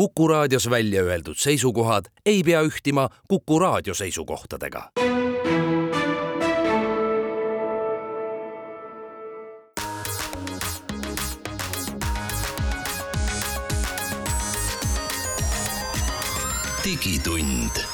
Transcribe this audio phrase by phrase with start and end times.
[0.00, 4.90] Kuku raadios välja öeldud seisukohad ei pea ühtima Kuku raadio seisukohtadega.
[16.84, 17.84] digitund.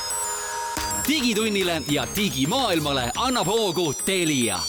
[1.09, 4.61] digitunnile ja digimaailmale annab hoogu Telia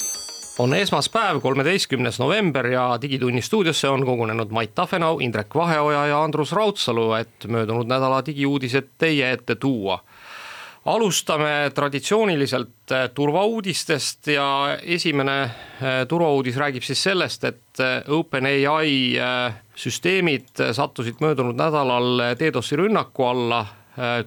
[0.58, 6.52] on esmaspäev, kolmeteistkümnes november ja Digitunni stuudiosse on kogunenud Mait Tafenau, Indrek Vaheoja ja Andrus
[6.52, 10.04] Raudsalu, et möödunud nädala digiuudised teie ette tuua.
[10.88, 19.20] alustame traditsiooniliselt eh, turvauudistest ja esimene eh, turvauudis räägib siis sellest, et eh, OpenAI
[19.76, 23.66] süsteemid sattusid möödunud nädalal DDoS-i rünnaku alla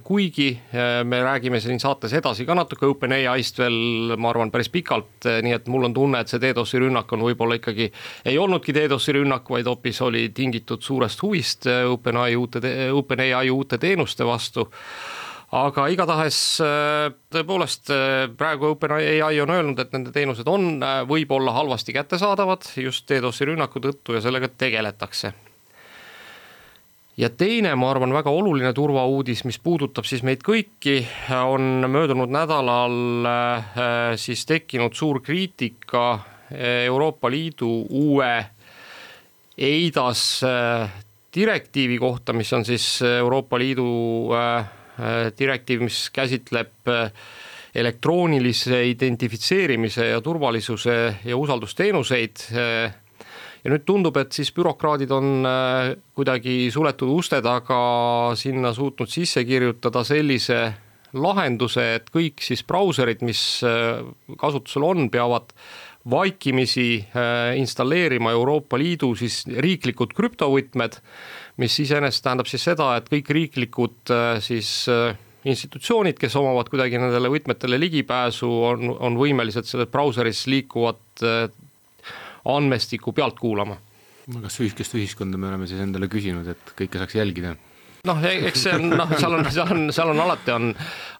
[0.03, 5.23] kuigi äh, me räägime siin saates edasi ka natuke OpenAI-st veel, ma arvan, päris pikalt,
[5.29, 7.87] äh, nii et mul on tunne, et see DDoS-i rünnak on võib-olla ikkagi,
[8.27, 12.61] ei olnudki DDoS-i rünnak, vaid hoopis oli tingitud suurest huvist OpenAI uute,
[12.91, 14.67] OpenAI uute teenuste vastu.
[15.55, 16.37] Aga igatahes
[17.31, 17.91] tõepoolest
[18.39, 24.15] praegu OpenAI on öelnud, et nende teenused on võib-olla halvasti kättesaadavad just DDoS-i rünnaku tõttu
[24.15, 25.33] ja sellega tegeletakse
[27.19, 31.01] ja teine, ma arvan, väga oluline turvauudis, mis puudutab siis meid kõiki,
[31.43, 33.71] on möödunud nädalal äh,
[34.21, 38.31] siis tekkinud suur kriitika äh, Euroopa Liidu uue
[39.57, 41.01] EIDAS äh,
[41.35, 43.87] direktiivi kohta, mis on siis Euroopa Liidu
[45.39, 46.89] direktiiv, mis käsitleb
[47.71, 52.43] elektroonilise identifitseerimise ja turvalisuse ja usaldusteenuseid
[53.61, 57.81] ja nüüd tundub, et siis bürokraadid on äh, kuidagi suletud uste taga
[58.39, 60.63] sinna suutnud sisse kirjutada sellise
[61.11, 64.01] lahenduse, et kõik siis brauserid, mis äh,
[64.41, 65.53] kasutusel on, peavad
[66.09, 70.97] vaikimisi äh, installeerima Euroopa Liidu siis riiklikud krüptovõtmed,
[71.61, 74.09] mis iseenesest tähendab siis seda, et kõik riiklikud
[74.41, 74.71] siis
[75.45, 81.21] institutsioonid, kes omavad kuidagi nendele võtmetele ligipääsu, on, on võimelised selles brauseris liikuvat
[82.45, 83.77] andmestikku pealt kuulama.
[84.41, 87.55] kas ühikest ühiskonda me oleme siis endale küsinud, et kõike saaks jälgida?
[88.07, 90.71] noh, e-, eks see on noh, seal on, seal on, seal on alati on,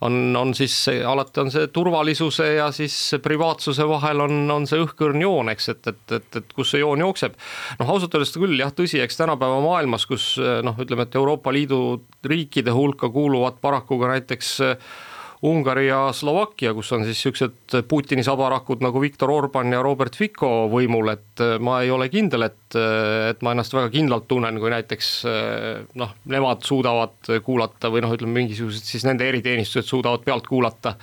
[0.08, 5.22] on, on siis alati on see turvalisuse ja siis privaatsuse vahel on, on see õhkõrn
[5.22, 7.38] joon, eks, et, et, et, et kus see joon jookseb.
[7.82, 10.34] noh, ausalt öeldes küll jah, tõsi, eks tänapäeva maailmas, kus
[10.66, 11.82] noh, ütleme, et Euroopa Liidu
[12.26, 14.92] riikide hulka kuuluvad paraku ka näiteks äh,
[15.42, 20.68] Ungari ja Slovakkia, kus on siis niisugused Putini sabarakud nagu Viktor Orban ja Robert Fico
[20.70, 24.60] võimul, et äh, ma ei ole kindel, et, äh, et ma ennast väga kindlalt tunnen,
[24.62, 30.22] kui näiteks äh, noh, nemad suudavad kuulata või noh, ütleme mingisugused siis nende eriteenistused suudavad
[30.28, 30.94] pealt kuulata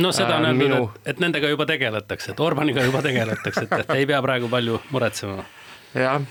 [0.00, 3.80] no seda on öeldud minu..., et, et nendega juba tegeletakse, et Orbaniga juba tegeletakse, et,
[3.84, 5.44] et ei pea praegu palju muretsema.
[5.92, 6.22] jah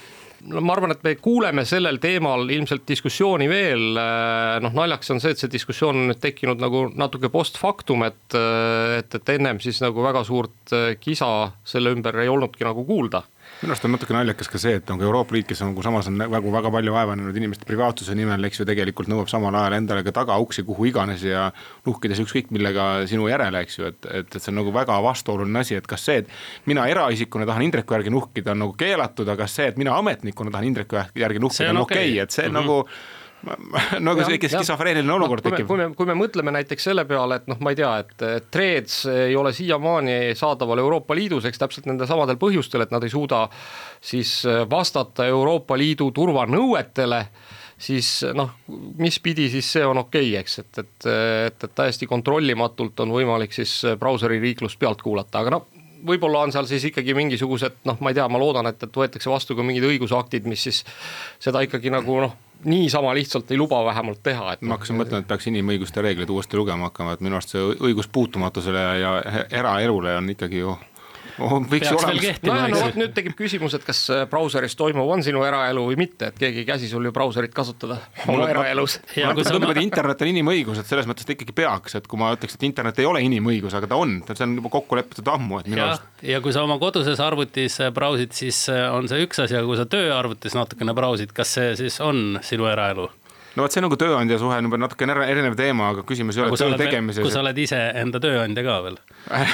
[0.46, 5.22] no ma arvan, et me kuuleme sellel teemal ilmselt diskussiooni veel, äh, noh naljakas on
[5.24, 9.34] see, et see diskussioon on nüüd tekkinud nagu natuke post factum, et, äh, et, et
[9.38, 11.32] ennem siis nagu väga suurt äh, kisa
[11.68, 13.24] selle ümber ei olnudki nagu kuulda
[13.62, 16.10] minu arust on natuke naljakas ka see, et nagu Euroopa Liit, kes on nagu samas
[16.12, 19.78] on nagu väga palju vaeva näinud inimeste privaatsuse nimel, eks ju, tegelikult nõuab samal ajal
[19.80, 21.48] endale ka tagauksi kuhu iganes ja
[21.88, 25.66] nuhkides ükskõik millega sinu järele, eks ju, et, et, et see on nagu väga vastuoluline
[25.66, 29.50] asi, et kas see, et mina eraisikuna tahan Indreku järgi nuhkida, on nagu keelatud, aga
[29.52, 32.12] see, et mina ametnikuna tahan Indreku järgi nuhkida, on okei okay.
[32.14, 32.62] okay., et see mm -hmm.
[32.62, 33.26] nagu
[34.04, 35.68] no aga see skisofreeniline olukord no, tekib.
[35.70, 39.04] kui me, kui me mõtleme näiteks selle peale, et noh, ma ei tea, et Threads
[39.12, 43.46] ei ole siiamaani saadaval Euroopa Liidus, eks täpselt nendel samadel põhjustel, et nad ei suuda
[44.02, 44.40] siis
[44.70, 47.24] vastata Euroopa Liidu turvanõuetele
[47.78, 48.56] siis noh,
[48.98, 51.10] mis pidi siis see on okei okay,, eks, et, et,
[51.48, 55.68] et, et täiesti kontrollimatult on võimalik siis brauseri liiklust pealt kuulata, aga noh,
[56.08, 59.30] võib-olla on seal siis ikkagi mingisugused noh, ma ei tea, ma loodan, et, et võetakse
[59.30, 60.84] vastu ka mingid õigusaktid, mis siis
[61.44, 62.36] seda ikkagi nagu noh
[62.66, 64.62] niisama lihtsalt ei luba vähemalt teha, et.
[64.62, 68.10] ma hakkasin mõtlema, et peaks inimõiguste reegleid uuesti lugema hakkama, et minu arust see õigus
[68.12, 69.18] puutumatusele ja
[69.50, 70.78] eraelule on ikkagi ju.
[71.38, 72.40] Võiks ju olemas.
[72.46, 75.98] nojah, no vot nüüd tekib küsimus, et kas äh, brauseris toimuv on sinu eraelu või
[76.00, 79.00] mitte, et keegi ei käsi sul ju brauserit kasutada oma eraelus.
[79.16, 82.32] mulle tundub, et internet on inimõigus, et selles mõttes ta ikkagi peaks, et kui ma
[82.36, 85.62] ütleks, et internet ei ole inimõigus, aga ta on, see on juba kokku lepitud ammu,
[85.62, 86.10] et minu arust.
[86.26, 89.68] ja kui sa oma koduses arvutis äh, brausid, siis äh, on see üks asi, aga
[89.70, 93.10] kui sa tööarvutis natukene brausid, kas see siis on sinu eraelu?
[93.58, 96.46] No vot, see on nagu tööandja suhe on juba natuke erinev teema, aga küsimus ei
[96.46, 97.26] ole töö tegemises.
[97.26, 98.98] kui sa oled ise enda tööandja ka veel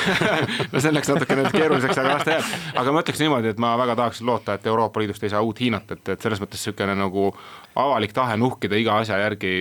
[0.74, 2.54] no see läks natukene keeruliseks, aga las ta jääb.
[2.84, 5.62] aga ma ütleks niimoodi, et ma väga tahaks loota, et Euroopa Liidust ei saa uut
[5.64, 7.30] Hiinat, et, et selles mõttes niisugune nagu
[7.80, 9.54] avalik tahe nuhkida iga asja järgi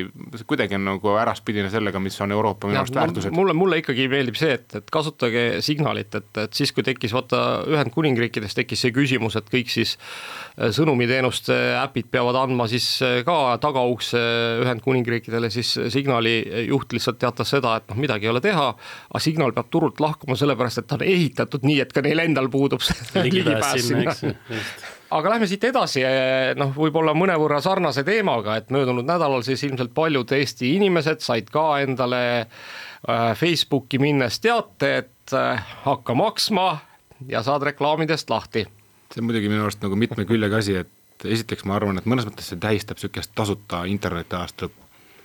[0.49, 3.33] kuidagi on nagu äraspidine sellega, mis on Euroopa minu arust väärtused.
[3.37, 7.63] mulle, mulle ikkagi meeldib see, et, et kasutage signalit, et, et siis, kui tekkis vaata
[7.71, 13.57] Ühendkuningriikides tekkis see küsimus, et kõik siis äh, sõnumiteenuste äpid peavad andma siis äh, ka
[13.63, 14.21] tagaukse
[14.63, 16.37] Ühendkuningriikidele, siis Signali
[16.69, 18.71] juht lihtsalt teatas seda, et noh, midagi ei ole teha,
[19.11, 22.51] aga Signal peab turult lahkuma sellepärast, et ta on ehitatud nii, et ka neil endal
[22.53, 24.59] puudub see ligipääs sinna, sinna.
[25.13, 26.01] Aga lähme siit edasi,
[26.57, 31.67] noh, võib-olla mõnevõrra sarnase teemaga, et möödunud nädalal siis ilmselt paljud Eesti inimesed said ka
[31.85, 36.71] endale äh, Facebooki minnes teate, et äh, hakka maksma
[37.29, 38.65] ja saad reklaamidest lahti.
[39.13, 40.89] see on muidugi minu arust nagu mitme küljega asi, et
[41.25, 44.83] esiteks ma arvan, et mõnes mõttes see tähistab niisugust tasuta interneti aasta lõppu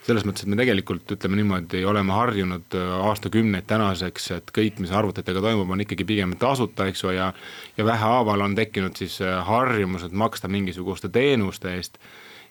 [0.07, 4.93] selles mõttes, et me tegelikult ütleme niimoodi, oleme harjunud äh, aastakümneid tänaseks, et kõik, mis
[4.95, 7.33] arvutitega toimub, on ikkagi pigem tasuta, eks ju, ja
[7.77, 11.99] ja vähehaaval on tekkinud siis äh, harjumused maksta mingisuguste teenuste eest.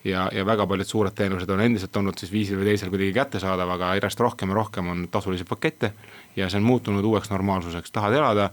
[0.07, 3.73] Ja, ja väga paljud suured teenused on endiselt olnud siis viisil või teisel kuidagi kättesaadav,
[3.75, 5.91] aga järjest rohkem ja rohkem on tasulisi pakette
[6.37, 8.51] ja see on muutunud uueks normaalsuseks, tahad elada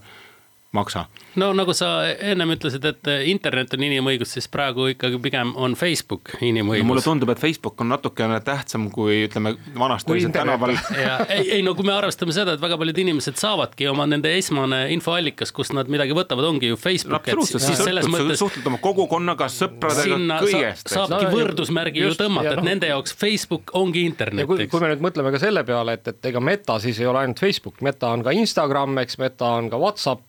[0.74, 1.06] maksa.
[1.40, 6.34] no nagu sa ennem ütlesid, et internet on inimõigus, siis praegu ikkagi pigem on Facebook
[6.40, 6.88] inimõigus no,.
[6.90, 10.74] mulle tundub, et Facebook on natukene tähtsam kui ütleme, vanasti oli see tänaval.
[11.34, 14.84] ei, ei no kui me arvestame seda, et väga paljud inimesed saavadki oma nende esmane
[14.94, 17.22] infoallikas, kust nad midagi võtavad, ongi ju Facebook.
[17.22, 20.92] absoluutselt, siis sõltub mõttes..., sa suhtled oma kogukonnaga, sõpradega, kõigest.
[20.94, 24.48] saabki no, võrdusmärgi just, ju tõmmata, et no, nende jaoks Facebook ongi internet.
[24.50, 27.24] kui, kui me nüüd mõtleme ka selle peale, et, et ega Meta siis ei ole
[27.24, 30.22] ainult Facebook, Meta on ka Instagram, eks, Meta on ka Whatsapp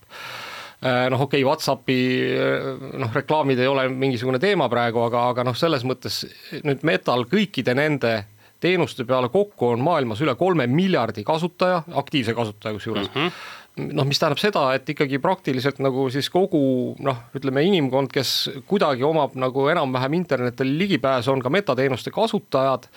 [1.10, 1.98] noh, okei okay,, Whatsappi
[2.36, 6.24] äh, noh, reklaamid ei ole mingisugune teema praegu, aga, aga noh, selles mõttes
[6.66, 8.16] nüüd Metal kõikide nende
[8.62, 13.20] teenuste peale kokku on maailmas üle kolme miljardi kasutaja, aktiivse kasutaja kusjuures mm.
[13.20, 13.92] -hmm.
[13.96, 18.32] noh, mis tähendab seda, et ikkagi praktiliselt nagu siis kogu noh, ütleme inimkond, kes
[18.66, 22.88] kuidagi omab nagu enam-vähem internetile ligipääsu, on ka metateenuste kasutajad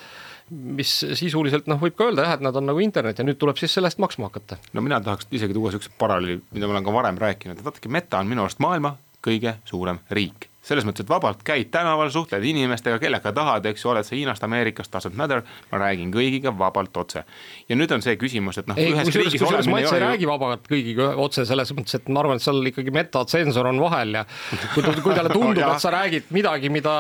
[0.52, 3.60] mis sisuliselt noh, võib ka öelda jah, et nad on nagu internet ja nüüd tuleb
[3.60, 4.60] siis selle eest maksma hakata.
[4.74, 8.22] no mina tahaks isegi tuua niisuguse paralleeli, mida ma olen ka varem rääkinud, vaadake, Meta
[8.22, 13.00] on minu arust maailma kõige suurem riik selles mõttes, et vabalt käid tänaval, suhtled inimestega,
[13.02, 17.24] kellega tahad, eks ju, oled sa Hiinast, Ameerikast, doesn't matter, ma räägin kõigiga vabalt otse.
[17.70, 18.78] ja nüüd on see küsimus, et noh.
[18.80, 22.40] ei, kusjuures, kusjuures ma üldse ei räägi vabalt kõigiga otse selles mõttes, et ma arvan,
[22.40, 24.26] et seal ikkagi metatsensor on vahel ja
[24.74, 26.96] kui, kui talle tundub no,, et sa räägid midagi, mida,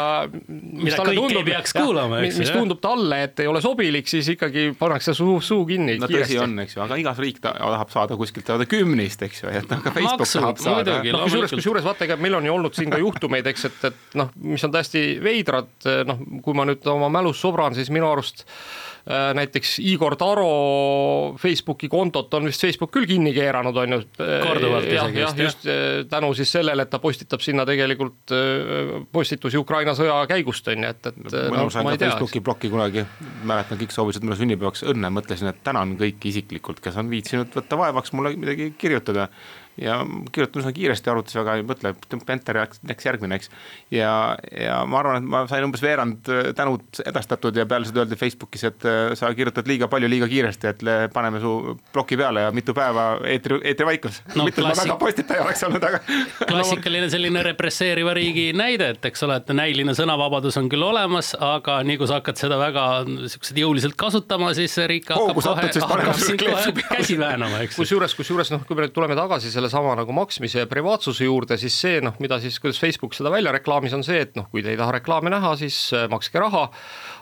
[0.47, 4.69] mis talle tundub, peaks kuulama, eks, mis tundub talle, et ei ole sobilik, siis ikkagi
[4.79, 5.99] pannakse suu, suu kinni.
[6.01, 9.43] no tõsi on, eks ju, aga igas riik ta, tahab saada kuskilt saada kümnist, eks
[9.43, 10.99] ju, et noh, ka Facebook Maksud, tahab saada.
[11.03, 14.29] kusjuures, kusjuures vaata, ega meil on ju olnud siin ka juhtumeid, eks, et, et noh,
[14.41, 15.71] mis on täiesti veidrad,
[16.07, 21.89] noh, kui ma nüüd oma mälus sobran, siis minu arust äh, näiteks Igor Taro Facebooki
[21.91, 24.01] kontot on vist Facebook küll kinni keeranud, on ju.
[24.17, 25.45] korduvalt isegi vist, jah.
[25.45, 30.67] just äh, tänu siis sellele, et ta postitab sinna tegelikult äh, postitusi Ukraina sõja käigust,
[30.73, 32.09] on ju, et, et no, no, ei tea.
[32.09, 33.05] Facebooki ploki kunagi,
[33.43, 37.79] mäletan, kõik soovisid mulle sünnipäevaks õnne, mõtlesin, et tänan kõiki isiklikult, kes on viitsinud võtta
[37.79, 39.29] vaevaks mulle midagi kirjutada
[39.77, 39.99] ja
[40.31, 43.51] kirjutan üsna kiiresti arvutis, väga ei mõtle, tõmba enter ja läks järgmine, eks.
[43.93, 44.11] ja,
[44.51, 48.17] ja ma arvan, et ma sain umbes veerand äh, tänud edastatud ja peale seda öeldi
[48.19, 50.83] Facebookis, et äh, sa kirjutad liiga palju, liiga kiiresti, et
[51.13, 51.53] paneme su
[51.93, 54.47] ploki peale ja mitu päeva eetri, eetrivaikus no,.
[54.47, 56.01] mitte, et ma väga postitaja oleks olnud, aga.
[56.51, 61.79] klassikaline selline represseeriva riigi näide, et eks ole, et näiline sõnavabadus on küll olemas, aga
[61.87, 62.85] nii kui sa hakkad seda väga
[63.31, 67.79] siukseid jõuliselt kasutama, siis riik hakkab kohe, hakkab sind kohe käsi väänama, eks.
[67.79, 71.57] kusjuures, kusjuures noh, kui me nüüd tuleme tagasi selle sellesama nagu maksmise ja privaatsuse juurde,
[71.61, 74.63] siis see noh, mida siis, kuidas Facebook seda välja reklaamis, on see, et noh, kui
[74.65, 76.67] te ei taha reklaame näha, siis äh, makske raha,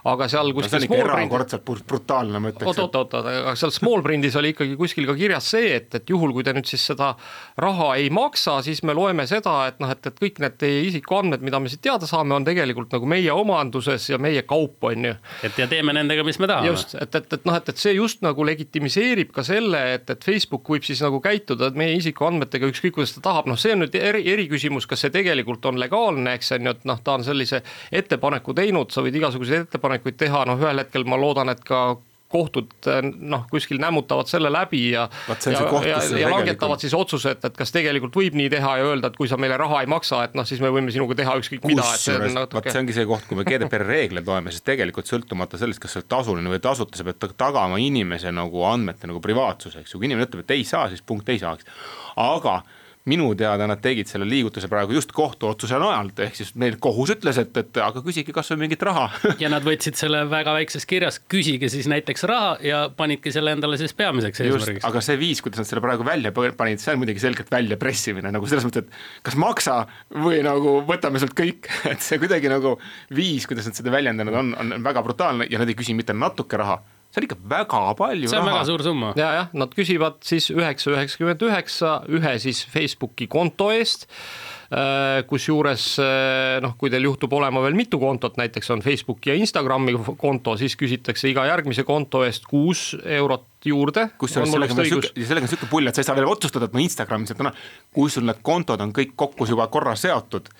[0.08, 2.68] aga seal kuskil no, erakordselt brutaalne, ma ütleks.
[2.72, 6.14] oot, oot, oot, aga seal small print'is oli ikkagi kuskil ka kirjas see, et, et
[6.14, 7.14] juhul, kui te nüüd siis seda
[7.62, 11.46] raha ei maksa, siis me loeme seda, et noh, et, et kõik need teie isikuandmed,
[11.46, 15.16] mida me siit teada saame, on tegelikult nagu meie omanduses ja meie kaup, on ju.
[15.48, 16.74] et ja teeme nendega, mis me tahame.
[16.74, 20.30] just, et, et, et noh, et, et see just nagu legitimiseerib ka selle, et, et
[20.32, 23.84] Facebook võib siis nagu käituda meie isikuandmetega andmetega ükskõik kuidas ta tahab, noh, see on
[23.84, 27.26] nüüd eri, eriküsimus, kas see tegelikult on legaalne, eks on ju, et noh, ta on
[27.26, 31.98] sellise ettepaneku teinud, sa võid igasuguseid ettepanekuid teha, noh, ühel hetkel ma loodan, et ka
[32.28, 32.88] kohtud
[33.24, 37.72] noh, kuskil nämmutavad selle läbi ja ja, ja, ja langetavad siis otsuse, et, et kas
[37.72, 40.48] tegelikult võib nii teha ja öelda, et kui sa meile raha ei maksa, et noh,
[40.48, 41.86] siis me võime sinuga teha ükskõik mida.
[42.36, 42.60] natuke...
[42.60, 45.96] vot see ongi see koht, kui me GDPR reegleid loeme, siis tegelikult sõltumata sellest, kas
[45.96, 50.02] sa oled tasuline või tasuta, sa pead tagama inimese nagu andmete nagu privaatsuse, eks ju,
[50.02, 51.72] kui inimene ütleb, et ei saa, siis punkt ei saa, eks.
[52.28, 52.60] aga
[53.08, 57.40] minu teada nad tegid selle liigutuse praegu just kohtuotsuse najal, ehk siis meil kohus ütles,
[57.42, 59.08] et, et aga küsige kasvõi mingit raha
[59.44, 63.80] ja nad võtsid selle väga väikses kirjas, küsige siis näiteks raha ja panidki selle endale
[63.80, 64.88] siis peamiseks eesmärgiks.
[64.88, 68.50] aga see viis, kuidas nad selle praegu välja panid, see on muidugi selgelt väljapressimine nagu
[68.50, 69.80] selles mõttes, et kas maksa
[70.28, 72.76] või nagu võtame sult kõik, et see kuidagi nagu
[73.16, 76.60] viis, kuidas nad seda väljendanud on, on väga brutaalne ja nad ei küsi mitte natuke
[76.60, 78.58] raha see on ikka väga palju see on raha.
[78.58, 79.14] väga suur summa.
[79.20, 84.08] ja, jah, nad küsivad siis üheksa üheksakümmend üheksa ühe siis Facebooki konto eest
[85.28, 85.84] kusjuures
[86.64, 90.76] noh, kui teil juhtub olema veel mitu kontot, näiteks on Facebooki ja Instagrami konto, siis
[90.76, 94.10] küsitakse iga järgmise konto eest kuus eurot juurde.
[94.20, 96.76] kusjuures sellega on sihuke, sellega on sihuke pull, et sa ei saa veel otsustada, et
[96.76, 97.56] ma Instagramis, et noh,
[97.96, 100.52] kui sul need kontod on kõik kokku juba korra seotud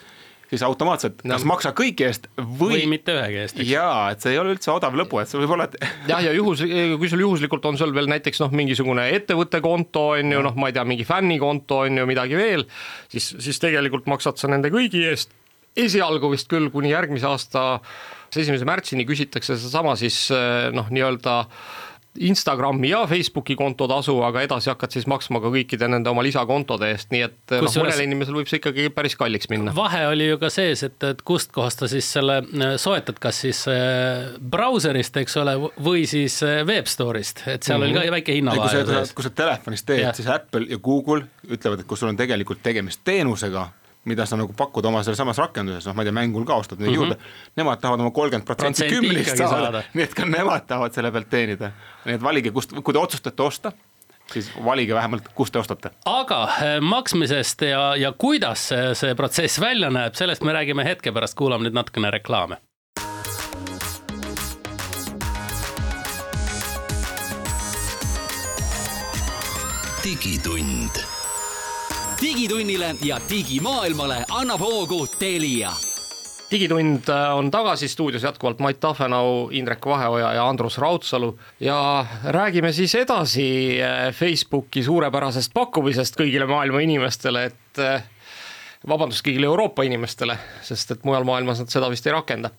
[0.50, 1.36] siis automaatselt no.
[1.36, 3.62] kas maksa kõigi eest või, või mitte ühegi eest.
[3.68, 5.78] jaa, et see ei ole üldse odav lõbu, et see võib olla, et.
[6.12, 6.64] jah, ja juhus,
[7.00, 10.72] kui sul juhuslikult on sul veel näiteks noh, mingisugune ettevõtte konto on ju noh, ma
[10.72, 12.68] ei tea, mingi fännikonto on ju midagi veel,
[13.12, 15.36] siis, siis tegelikult maksad sa nende kõigi eest
[15.78, 17.66] esialgu vist küll kuni järgmise aasta
[18.38, 20.28] esimese märtsini küsitakse sedasama siis
[20.76, 21.38] noh, nii-öelda
[22.20, 27.12] Instagrami ja Facebooki kontotasu, aga edasi hakkad siis maksma ka kõikide nende oma lisakontode eest,
[27.14, 29.74] nii et noh, mõnel inimesel võib see ikkagi päris kalliks minna.
[29.76, 33.64] vahe oli ju ka sees, et, et kustkohast sa siis selle äh, soetad, kas siis
[33.72, 37.90] äh, brauserist, eks ole, või siis äh, web store'ist, et seal mm -hmm.
[37.90, 38.16] oli ka mhm.
[38.18, 39.08] väike hinnavahe.
[39.16, 43.02] kui sa telefonist teed, siis Apple ja Google ütlevad, et kui sul on tegelikult tegemist
[43.04, 43.70] teenusega
[44.08, 46.80] mida sa nagu pakud oma selles samas rakenduses, noh, ma ei tea, mängul ka ostad
[46.80, 47.18] neid mm -hmm.
[47.18, 47.18] juurde,
[47.60, 51.30] nemad tahavad oma kolmkümmend protsenti kümnist saada, saada., nii et ka nemad tahavad selle pealt
[51.30, 51.72] teenida.
[52.06, 53.72] nii et valige, kust, kui te otsustate osta,
[54.34, 55.92] siis valige vähemalt, kust te ostate.
[56.06, 61.12] aga eh, maksmisest ja, ja kuidas see, see protsess välja näeb, sellest me räägime hetke
[61.12, 62.58] pärast, kuulame nüüd natukene reklaame.
[70.08, 71.07] digitund
[72.22, 75.72] digitunnile ja digimaailmale annab hoogu Telia.
[76.52, 81.40] Digitund äh, on tagasi stuudios jätkuvalt Mait Tafenau, Indrek Vaheoja ja Andrus Raudsalu.
[81.60, 88.04] Ja räägime siis edasi äh, Facebooki suurepärasest pakkumisest kõigile maailma inimestele, et äh,
[88.88, 92.54] vabandust, kõigile Euroopa inimestele, sest et mujal maailmas nad seda vist ei rakenda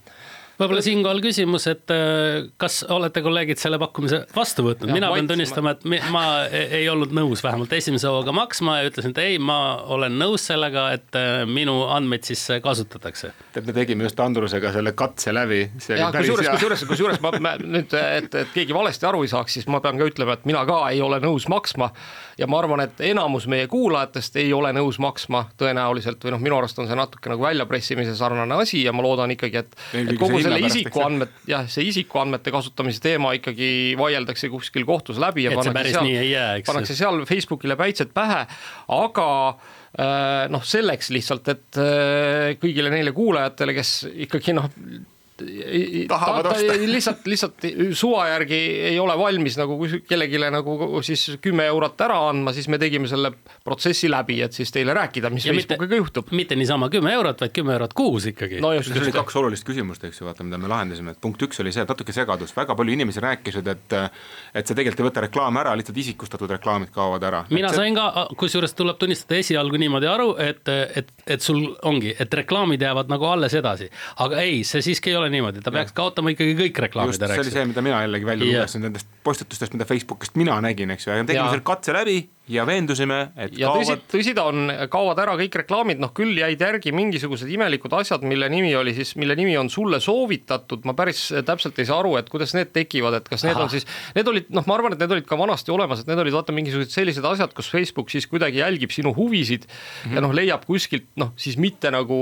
[0.59, 5.75] võib-olla siinkohal küsimus, et äh, kas olete kolleegid selle pakkumise vastu võtnud, mina pean tunnistama,
[5.77, 9.59] et ma ei olnud nõus vähemalt esimese hooga maksma ja ütlesin, et ei, ma
[9.97, 13.33] olen nõus sellega, et äh, minu andmeid siis kasutatakse.
[13.55, 15.65] tead, me tegime just Andrusega selle katse läbi.
[15.79, 19.83] kusjuures, kusjuures, kusjuures ma, ma nüüd, et, et keegi valesti aru ei saaks, siis ma
[19.85, 21.93] pean ka ütlema, et mina ka ei ole nõus maksma
[22.39, 26.59] ja ma arvan, et enamus meie kuulajatest ei ole nõus maksma tõenäoliselt või noh, minu
[26.59, 30.41] arust on see natuke nagu väljapressimise sarnane asi ja ma loodan ikkagi, et, et kogu
[30.49, 35.93] selle isikuandmed, jah, see isikuandmete kasutamise teema ikkagi vaieldakse kuskil kohtus läbi ja et pannakse
[35.95, 38.41] seal, pannakse seal Facebookile päitsed pähe,
[38.99, 43.95] aga äh, noh, selleks lihtsalt, et äh, kõigile neile kuulajatele, kes
[44.29, 44.69] ikkagi noh,
[46.09, 46.77] tahavad ta, osta.
[46.87, 48.59] lihtsalt, lihtsalt suva järgi
[48.91, 49.79] ei ole valmis nagu
[50.09, 53.31] kellelegi nagu siis kümme eurot ära andma, siis me tegime selle
[53.65, 56.33] protsessi läbi, et siis teile rääkida, mis ja Facebookiga mitte, juhtub.
[56.37, 58.61] mitte niisama kümme eurot, vaid kümme eurot kuus ikkagi.
[58.65, 59.03] no just, just.
[59.03, 61.85] oli kaks olulist küsimust, eks ju, vaata, mida me lahendasime, et punkt üks oli see,
[61.87, 65.75] et natuke segadust, väga palju inimesi rääkisid, et et see tegelikult ei võta reklaame ära,
[65.79, 67.45] lihtsalt isikustatud reklaamid kaovad ära.
[67.51, 67.83] mina see...
[67.83, 72.83] sain ka, kusjuures tuleb tunnistada esialgu niimoodi aru, et, et, et sul ongi, et reklaamid
[72.83, 73.91] jäävad nagu alles edasi,
[74.25, 77.37] aga ei, see siiski ei ole niimoodi, ta peaks kaotama ikkagi kõik reklaamid ära.
[77.37, 81.09] see oli see, mida mina jällegi välja lugesin nendest postitustest, mida Facebookist mina nägin, eks
[81.09, 84.05] ju, ja tegime selle katse läbi ja veendusime, et ja kaovad.
[84.11, 88.49] tõsi, ta on, kaovad ära kõik reklaamid, noh küll jäid järgi mingisugused imelikud asjad, mille
[88.53, 92.31] nimi oli siis, mille nimi on sulle soovitatud, ma päris täpselt ei saa aru, et
[92.33, 93.67] kuidas need tekivad, et kas need Aha.
[93.67, 93.87] on siis,
[94.17, 96.55] need olid, noh, ma arvan, et need olid ka vanasti olemas, et need olid vaata
[96.57, 100.17] mingisugused sellised asjad, kus Facebook siis kuidagi jälgib sinu huvisid mm -hmm.
[100.17, 102.19] ja noh, leiab kuskilt noh, siis mitte nagu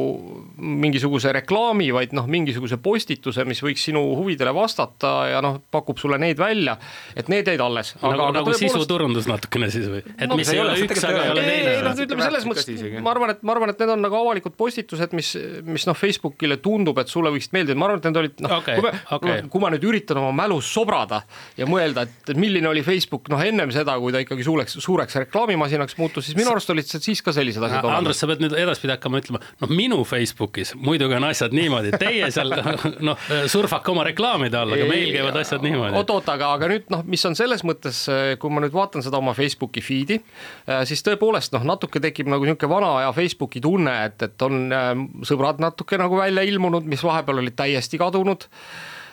[0.56, 6.18] mingisuguse reklaami, vaid noh, mingisuguse postituse, mis võiks sinu huvidele vastata ja noh, pakub sulle
[6.18, 6.76] neid välja,
[7.16, 7.95] et need jäid alles.
[8.02, 10.02] nagu, nagu sisuturundus natukene siis või?
[10.17, 11.73] Et no, mis ei ole üks, aga ei ole teine.
[11.77, 14.57] ei noh, ütleme selles mõttes, ma arvan, et ma arvan, et need on nagu avalikud
[14.59, 15.33] postitused, mis,
[15.67, 18.81] mis noh, Facebookile tundub, et sulle võiksid meeldida, ma arvan, et need olid noh okay,,
[18.81, 19.45] kui, okay.
[19.53, 21.23] kui ma nüüd üritan oma mälus sobrada
[21.59, 25.99] ja mõelda, et milline oli Facebook noh, ennem seda, kui ta ikkagi suureks, suureks reklaamimasinaks
[26.01, 28.03] muutus, siis minu arust olid siis ka sellised asjad olemas.
[28.03, 32.31] Andres, sa pead nüüd edaspidi hakkama ütlema, noh, minu Facebookis muidugi on asjad niimoodi, teie
[32.35, 32.55] seal
[33.09, 35.97] noh, surfake oma reklaamide all, aga meil käivad asjad niimoodi.
[36.01, 38.05] oot-oot, aga, aga nüüd noh, mis on selles mõttes,
[38.41, 40.23] kui ma nüüd vaatan seda oma Facebooki feed'i, feed'i,
[40.69, 44.69] äh, siis tõepoolest noh, natuke tekib nagu niisugune vana aja Facebooki tunne, et, et on
[44.73, 44.93] äh,
[45.27, 48.47] sõbrad natuke nagu välja ilmunud, mis vahepeal olid täiesti kadunud.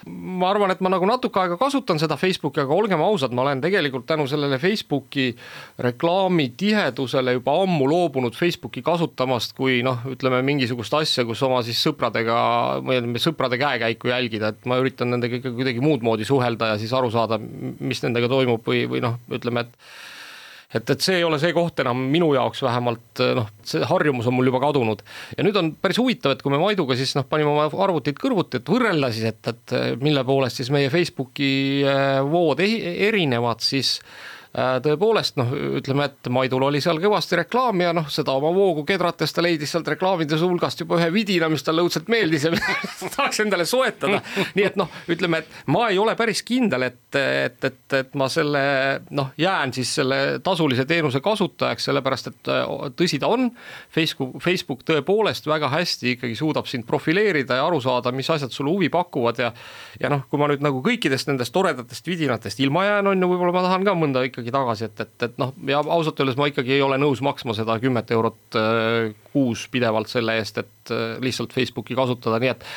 [0.03, 3.61] Ma arvan, et ma nagu natuke aega kasutan seda Facebooki, aga olgem ausad, ma olen
[3.63, 5.29] tegelikult tänu sellele Facebooki
[5.79, 11.79] reklaami tihedusele juba ammu loobunud Facebooki kasutamast, kui noh, ütleme mingisugust asja, kus oma siis
[11.87, 12.35] sõpradega,
[13.23, 17.07] sõprade käekäiku jälgida, et ma üritan nendega ikka kuidagi muud moodi suhelda ja siis aru
[17.13, 19.93] saada, mis nendega toimub või, või noh, ütleme, et
[20.73, 24.37] et, et see ei ole see koht enam minu jaoks vähemalt noh, see harjumus on
[24.37, 25.03] mul juba kadunud.
[25.37, 28.61] ja nüüd on päris huvitav, et kui me Maiduga siis noh, panime oma arvutid kõrvuti,
[28.61, 31.53] et võrrelda siis, et, et mille poolest siis meie Facebooki
[31.87, 33.99] äh, vood erinevad, siis
[34.53, 39.33] tõepoolest noh, ütleme, et Maidul oli seal kõvasti reklaami ja noh, seda oma voogu kedrates
[39.33, 42.51] ta leidis sealt reklaamide hulgast juba ühe vidina, mis talle õudselt meeldis ja
[43.15, 44.21] tahaks endale soetada.
[44.53, 48.27] nii et noh, ütleme, et ma ei ole päris kindel, et, et, et, et ma
[48.29, 48.61] selle
[49.09, 53.49] noh, jään siis selle tasulise teenuse kasutajaks, sellepärast et äh, tõsi ta on.
[53.93, 58.69] Facebook, Facebook tõepoolest väga hästi ikkagi suudab sind profileerida ja aru saada, mis asjad sulle
[58.69, 59.49] huvi pakuvad ja.
[59.97, 63.57] ja noh, kui ma nüüd nagu kõikidest nendest toredatest vidinatest ilma jään, on ju, võib-olla
[63.57, 66.47] ma tahan ka mõnda ikka ikkagi tagasi, et, et, et noh, ja ausalt öeldes ma
[66.51, 71.15] ikkagi ei ole nõus maksma seda kümmet eurot äh, kuus pidevalt selle eest, et äh,
[71.23, 72.67] lihtsalt Facebooki kasutada, nii et,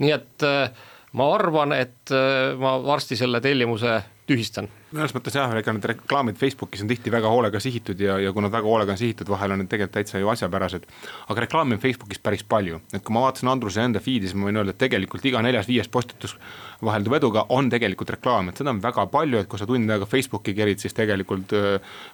[0.00, 2.12] nii et äh, ma arvan, et
[2.60, 3.96] ma varsti selle tellimuse
[4.30, 8.32] tühistan mõnes mõttes jah, ega need reklaamid Facebookis on tihti väga hoolega sihitud ja, ja
[8.34, 10.86] kui nad väga hoolega on sihitud, vahel on need tegelikult täitsa ju asjapärased.
[11.30, 14.48] aga reklaami on Facebookis päris palju, et kui ma vaatasin Andruse enda feed'i, siis ma
[14.48, 16.34] võin öelda, et tegelikult iga neljas-viies postitus
[16.82, 20.08] vahelduva eduga on tegelikult reklaam, et seda on väga palju, et kui sa tund aega
[20.10, 21.54] Facebooki kerid, siis tegelikult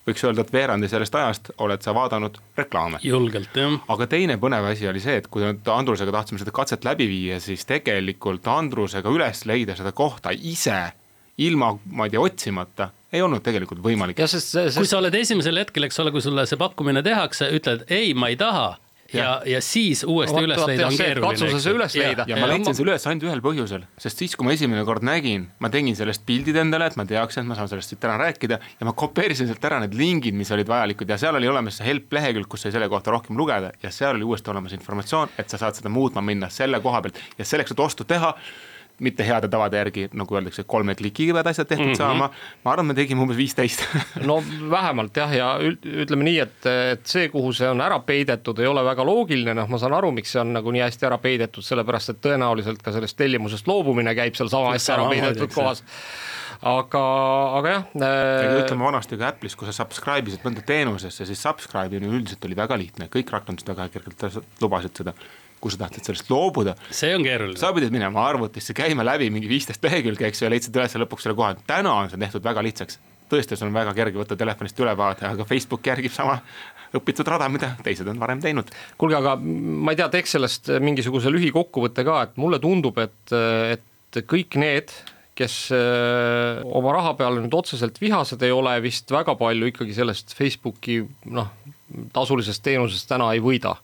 [0.08, 3.00] võiks öelda, et veerandi sellest ajast oled sa vaadanud reklaame.
[3.02, 3.80] julgelt jah.
[3.88, 7.40] aga teine põnev asi oli see, et kui nüüd Andrusega tahtsime seda katset läbi viia,
[7.40, 11.05] siis tegelikult Andrusega üles leida seda kohta ise
[11.44, 14.18] ilma, ma ei tea, otsimata ei olnud tegelikult võimalik.
[14.26, 18.12] see, kui sa oled esimesel hetkel, eks ole, kui sulle see pakkumine tehakse, ütled ei,
[18.18, 18.74] ma ei taha
[19.12, 21.26] ja, ja, ja siis uuesti üles leida on keeruline.
[21.26, 22.26] katsuse see üles leida.
[22.28, 25.48] ja ma leidsin selle üles ainult ühel põhjusel, sest siis, kui ma esimene kord nägin,
[25.62, 28.88] ma tegin sellest pildid endale, et ma teaks, et ma saan sellest täna rääkida ja
[28.88, 32.16] ma kopeerisin sealt ära need lingid, mis olid vajalikud ja seal oli olemas see help
[32.18, 35.60] lehekülg, kus sai selle kohta rohkem lugeda ja seal oli uuesti olemas informatsioon, et sa
[35.62, 38.34] saad seda muutma minna selle koha pealt ja selleks, et ostu teha
[39.00, 41.98] mitte heade tavade järgi, nagu öeldakse, kolme klikiga peavad asjad tehtud mm -hmm.
[41.98, 42.30] saama.
[42.64, 43.84] ma arvan, me tegime umbes viisteist.
[44.30, 45.48] No vähemalt jah, ja
[46.02, 49.68] ütleme nii, et, et see, kuhu see on ära peidetud, ei ole väga loogiline, noh,
[49.68, 52.92] ma saan aru, miks see on nagu nii hästi ära peidetud, sellepärast et tõenäoliselt ka
[52.92, 55.84] sellest tellimusest loobumine käib seal sama hästi ära peidetud kohas.
[56.62, 57.00] Aga,
[57.58, 58.62] aga jah äh....
[58.62, 62.56] ütleme vanasti ka Apple'is, kui sa subscribe isid mõnda teenusesse, siis subscribe imine üldiselt oli
[62.56, 65.12] väga lihtne, kõik rakendused väga kergelt lubasid seda
[65.66, 66.76] kui sa tahtsid sellest loobuda.
[66.94, 67.58] see on keeruline.
[67.58, 71.26] sa pidid minema arvutisse, käima läbi mingi viisteist lehekülge, eks ju, ja leidsid üles lõpuks
[71.26, 73.00] selle koha, täna on see tehtud väga lihtsaks.
[73.26, 76.38] tõesti, sul on väga kerge võtta telefonist ülevaade, aga Facebook järgib sama
[76.94, 78.70] õpitud rada, mida teised on varem teinud.
[78.98, 83.36] kuulge, aga ma ei tea, teeks sellest mingisuguse lühikokkuvõtte ka, et mulle tundub, et,
[83.74, 84.94] et kõik need,
[85.36, 90.32] kes öö, oma raha peale nüüd otseselt vihased ei ole, vist väga palju ikkagi sellest
[90.32, 91.50] Facebooki noh,
[92.16, 93.74] tasulisest teenusest täna ei võida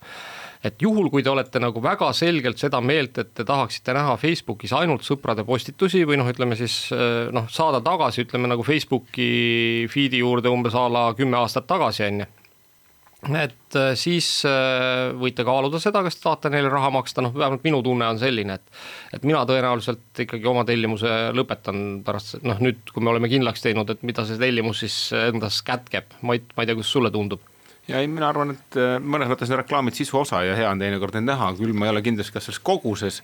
[0.62, 4.74] et juhul, kui te olete nagu väga selgelt seda meelt, et te tahaksite näha Facebookis
[4.78, 10.22] ainult sõprade postitusi või noh, ütleme siis eh, noh, saada tagasi, ütleme nagu Facebooki feed'i
[10.22, 12.30] juurde umbes a la kümme aastat tagasi, on ju.
[13.22, 17.66] Et eh, siis eh, võite kaaluda seda, kas te tahate neile raha maksta, noh, vähemalt
[17.66, 22.86] minu tunne on selline, et et mina tõenäoliselt ikkagi oma tellimuse lõpetan pärast, noh nüüd,
[22.94, 26.70] kui me oleme kindlaks teinud, et mida see tellimus siis endas kätkeb, Mait, ma ei
[26.70, 27.42] tea, kuidas sulle tundub
[27.92, 30.80] ja ei, mina arvan, et äh, mõnes mõttes on reklaamid sisu osa ja hea on
[30.80, 33.20] teinekord neid näha, küll ma ei ole kindlasti kas selles koguses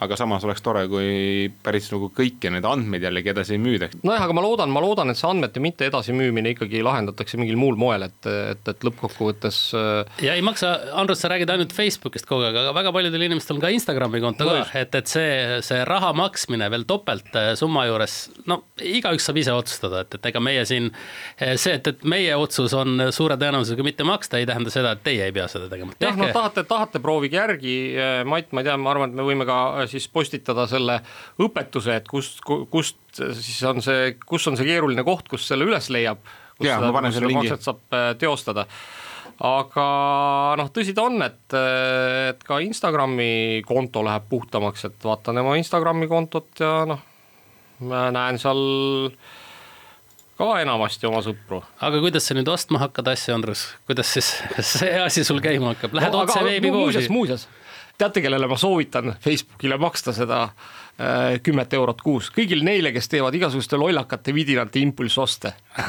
[0.00, 3.98] aga samas oleks tore, kui päris nagu kõiki neid andmeid jällegi edasi ei müüdaks.
[4.06, 7.76] nojah, aga ma loodan, ma loodan, et see andmete mitte edasimüümine ikkagi lahendatakse mingil muul
[7.80, 9.58] moel, et, et, et lõppkokkuvõttes.
[9.76, 13.58] Äh, ja ei maksa, Andrus, sa räägid ainult Facebookist kogu aeg, aga väga paljudel inimestel
[13.58, 17.84] on ka Instagrami konto ka, et, et see, see raha maksmine veel topelt äh, summa
[17.90, 18.16] juures,
[18.48, 20.88] no igaüks saab ise otsustada, et, et ega meie siin.
[21.36, 25.04] Äh, see, et, et meie otsus on suure tõenäosusega mitte maksta, ei tähenda seda, et
[25.04, 25.92] teie ei pea seda tegema.
[26.00, 27.76] jah, no tahate, tahate, proovige järgi,
[28.28, 30.98] Mait, ma ei tea, ma arvan, et me võime ka siis postitada selle
[31.42, 35.90] õpetuse, et kust, kust siis on see, kus on see keeruline koht, kus selle üles
[35.94, 36.20] leiab.
[36.62, 37.54] ja, ma panen selle lingi.
[37.58, 38.66] saab äh, teostada
[39.42, 39.86] aga
[40.60, 41.54] noh, tõsi ta on, et,
[42.30, 47.00] et ka Instagrami konto läheb puhtamaks, et vaatan oma Instagrami kontot ja noh,
[47.88, 48.60] ma näen seal
[50.38, 51.62] ka enamasti oma sõpru.
[51.82, 54.30] aga kuidas sa nüüd ostma hakkad asju, Andrus, kuidas siis
[54.74, 56.86] see asi sul käima hakkab, lähed no, otse veebipoodi?
[56.86, 57.48] muuseas, muuseas
[58.02, 60.81] teate, kellele ma soovitan Facebookile maksta seda äh,
[61.42, 65.54] kümmet eurot kuus, kõigil neile, kes teevad igasuguste lollakate vidinate impulssoste.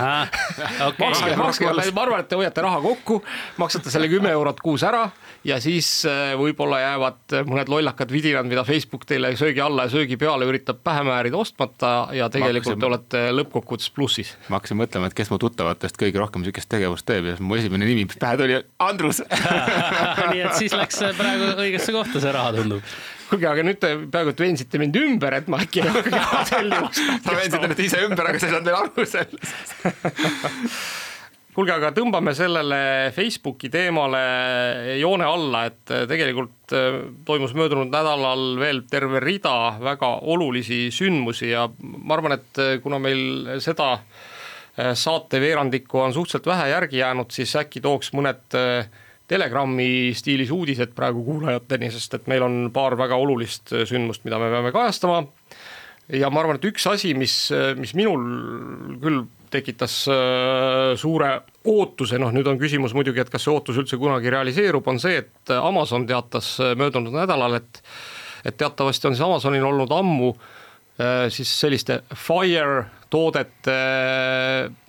[0.83, 1.07] Okay.
[1.07, 3.17] makske, makske, ma arvan, et te hoiate raha kokku,
[3.59, 5.03] maksate selle kümme eurot kuus ära
[5.47, 10.17] ja siis äh, võib-olla jäävad mõned lollakad vidinad, mida Facebook teile söögi alla ja söögi
[10.19, 14.33] peale üritab pähe määrida ostmata ja tegelikult hakkasin, te olete lõppkokkuvõttes plussis.
[14.47, 17.87] ma hakkasin mõtlema, et kes mu tuttavatest kõige rohkem sihukest tegevust teeb ja mu esimene
[17.89, 19.23] nimi, mis pähe tuli, Andrus
[20.31, 22.95] nii et siis läks praegu õigesse kohta see raha, tundub
[23.33, 26.91] kuulge, aga nüüd te peaaegu et veensite mind ümber, et ma äkki ei hakka tellima.
[27.23, 29.73] sa veensid ennast ise ümber, aga sa ei saanud veel aru sellest
[31.53, 32.79] kuulge, aga tõmbame sellele
[33.13, 34.21] Facebooki teemale
[34.97, 41.67] joone alla, et tegelikult äh, toimus möödunud nädalal veel terve rida väga olulisi sündmusi ja
[41.79, 43.95] ma arvan, et äh, kuna meil seda
[44.73, 48.55] saate veerandikku on suhteliselt vähe järgi jäänud, siis äkki tooks mõned
[49.29, 54.49] Telegrami stiilis uudised praegu kuulajateni, sest et meil on paar väga olulist sündmust, mida me
[54.51, 55.21] peame kajastama.
[56.11, 57.35] ja ma arvan, et üks asi, mis,
[57.79, 58.25] mis minul
[59.01, 60.01] küll tekitas
[60.99, 61.29] suure
[61.69, 65.21] ootuse, noh nüüd on küsimus muidugi, et kas see ootus üldse kunagi realiseerub, on see,
[65.23, 67.81] et Amazon teatas möödunud nädalal, et
[68.43, 70.33] et teatavasti on siis Amazonil olnud ammu
[71.29, 72.83] siis selliste Fire
[73.13, 73.77] toodete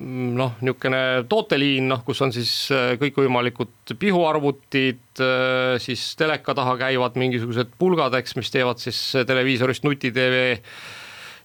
[0.01, 7.19] noh, niisugune tooteliin, noh, kus on siis äh, kõikvõimalikud pihuarvutid, äh, siis teleka taha käivad
[7.21, 10.45] mingisugused pulgad, eks, mis teevad siis televiisorist nuti-tv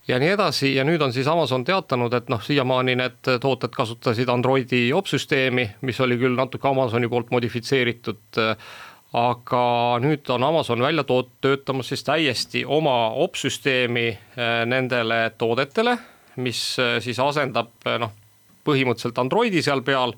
[0.10, 0.74] ja nii edasi.
[0.78, 6.00] Ja nüüd on siis Amazon teatanud, et noh, siiamaani need tooted kasutasid Androidi opsüsteemi, mis
[6.06, 8.40] oli küll natuke Amazoni poolt modifitseeritud
[9.20, 9.64] aga
[10.04, 15.98] nüüd on Amazon välja toot-, töötamas siis täiesti oma opsüsteemi äh, nendele toodetele
[16.38, 18.16] mis äh, siis asendab äh, noh,
[18.68, 20.14] põhimõtteliselt Androidi seal peal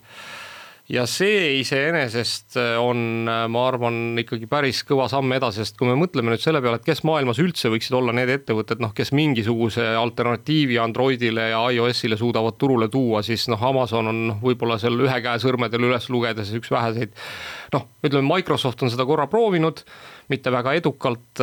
[0.91, 5.95] ja see iseenesest äh, on, ma arvan, ikkagi päris kõva samm edasi, sest kui me
[5.99, 9.85] mõtleme nüüd selle peale, et kes maailmas üldse võiksid olla need ettevõtted, noh, kes mingisuguse
[10.01, 15.39] alternatiivi Androidile ja iOS-ile suudavad turule tuua, siis noh, Amazon on võib-olla seal ühe käe
[15.43, 17.15] sõrmedel üles lugedes üks väheseid.
[17.77, 19.85] noh, ütleme Microsoft on seda korra proovinud
[20.31, 21.41] mitte väga edukalt,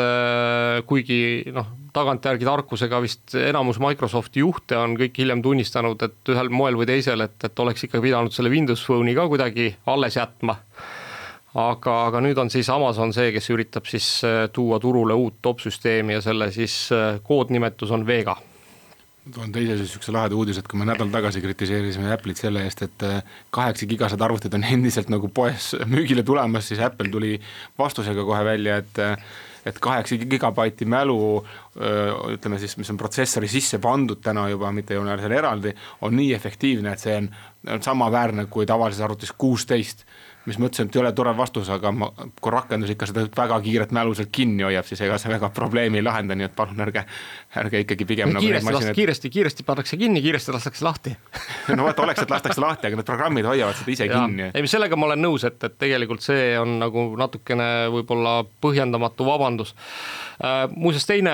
[0.88, 1.18] kuigi
[1.52, 1.66] noh,
[1.98, 7.24] tagantjärgi tarkusega vist enamus Microsofti juhte on kõik hiljem tunnistanud, et ühel moel või teisel,
[7.26, 10.58] et, et oleks ikka pidanud selle Windows Phone'i ka kuidagi alles jätma.
[11.58, 16.18] aga, aga nüüd on siis Amazon see, kes üritab siis äh, tuua turule uut opsüsteemi
[16.18, 18.36] ja selle siis äh, koodnimetus on Vega
[19.34, 23.04] toon teise niisuguse laheda uudise, et kui me nädal tagasi kritiseerisime Apple'it selle eest, et
[23.04, 23.18] äh,
[23.52, 27.34] kaheksa gigased arvutid on endiselt nagu poes müügile tulemas, siis Apple tuli
[27.78, 29.02] vastusega kohe välja, et
[29.68, 31.18] et kaheksa gigabaiti mälu
[32.32, 36.16] ütleme siis, mis on protsessori sisse pandud täna juba, mitte ei ole seal eraldi, on
[36.16, 37.28] nii efektiivne, et see on,
[37.74, 40.06] on samaväärne kui tavalises arvutis kuusteist
[40.48, 42.08] mis ma ütlesin, et ei ole tore vastus, aga ma,
[42.40, 46.00] kui rakendus ikka seda väga kiiret mälu sealt kinni hoiab, siis ega see väga probleemi
[46.00, 47.04] ei lahenda, nii et palun ärge,
[47.62, 48.96] ärge ikkagi pigem nagu kiiresti, masinad...
[48.98, 51.16] kiiresti, kiiresti pannakse kinni, kiiresti lastakse lahti.
[51.78, 54.48] No vot, oleks, et lastakse lahti, aga need programmid hoiavad seda ise ja, kinni.
[54.56, 59.74] ei, sellega ma olen nõus, et, et tegelikult see on nagu natukene võib-olla põhjendamatu vabandus.
[60.38, 61.32] Äh, muuseas, teine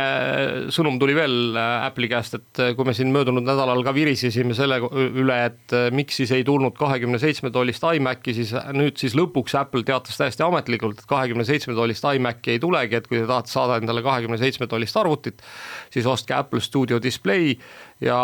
[0.72, 4.57] sõnum tuli veel äh, Apple'i käest, et äh, kui me siin möödunud nädalal ka virisesime
[4.57, 9.55] selle üle, et miks siis ei tulnud kahekümne seitsme tollist iMaci, siis nüüd siis lõpuks
[9.61, 13.53] Apple teatas täiesti ametlikult, et kahekümne seitsme tollist iMaci ei tulegi, et kui te tahate
[13.53, 15.45] saada endale kahekümne seitsme tollist arvutit,
[15.95, 17.55] siis ostke Apple Studio Display
[18.05, 18.19] ja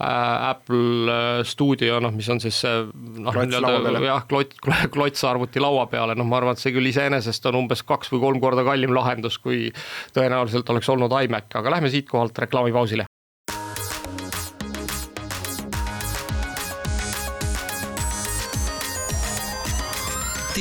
[0.00, 2.82] Äh, Apple äh, Studio, noh, mis on siis see
[3.16, 4.58] noh, nii-öelda jah, klots,
[4.94, 8.20] klots arvuti laua peale, noh, ma arvan, et see küll iseenesest on umbes kaks või
[8.26, 9.70] kolm korda kallim lahendus, kui
[10.12, 13.05] tõenäoliselt oleks olnud iMac, aga lähme siitkohalt reklaamipausile.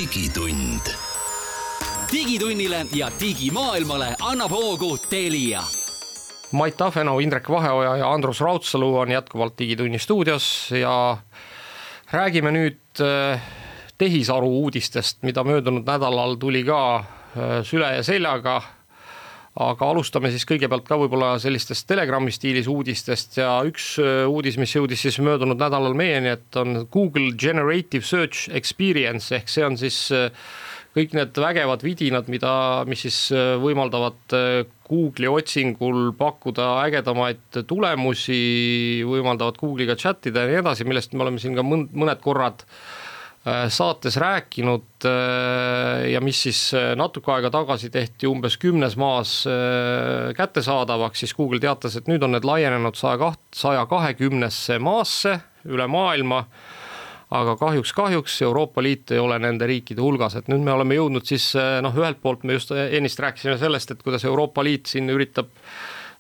[0.06, 0.82] Digitund.
[2.12, 5.64] digitunnile ja digimaailmale annab hoogu Telia
[6.52, 11.18] Mait Tafenau, Indrek Vaheoja ja Andrus Raudsalu on jätkuvalt Digitunni stuudios ja
[12.12, 13.42] räägime nüüd äh,
[13.98, 18.62] tehisaru uudistest, mida möödunud nädalal tuli ka äh, süle ja seljaga.
[19.56, 24.76] Aga alustame siis kõigepealt ka võib-olla sellistest Telegrami stiilis uudistest ja üks äh, uudis, mis
[24.76, 30.10] jõudis siis möödunud nädalal meieni, et on Google Generative Search Experience ehk see on siis
[30.96, 32.52] kõik need vägevad vidinad, mida,
[32.88, 38.38] mis siis äh, võimaldavad äh, Google'i otsingul pakkuda ägedamaid tulemusi,
[39.08, 42.80] võimaldavad Google'iga chat ida ja nii edasi, millest me oleme siin ka mõned korrad äh,
[43.46, 45.06] saates rääkinud
[46.10, 46.60] ja mis siis
[46.98, 49.36] natuke aega tagasi tehti umbes kümnes maas
[50.38, 55.38] kättesaadavaks, siis Google teatas, et nüüd on need laienenud saja kaht-, saja kahekümnesse maasse
[55.70, 56.46] üle maailma.
[57.36, 61.26] Aga kahjuks, kahjuks Euroopa Liit ei ole nende riikide hulgas, et nüüd me oleme jõudnud
[61.26, 65.50] siis noh, ühelt poolt me just ennist rääkisime sellest, et kuidas Euroopa Liit siin üritab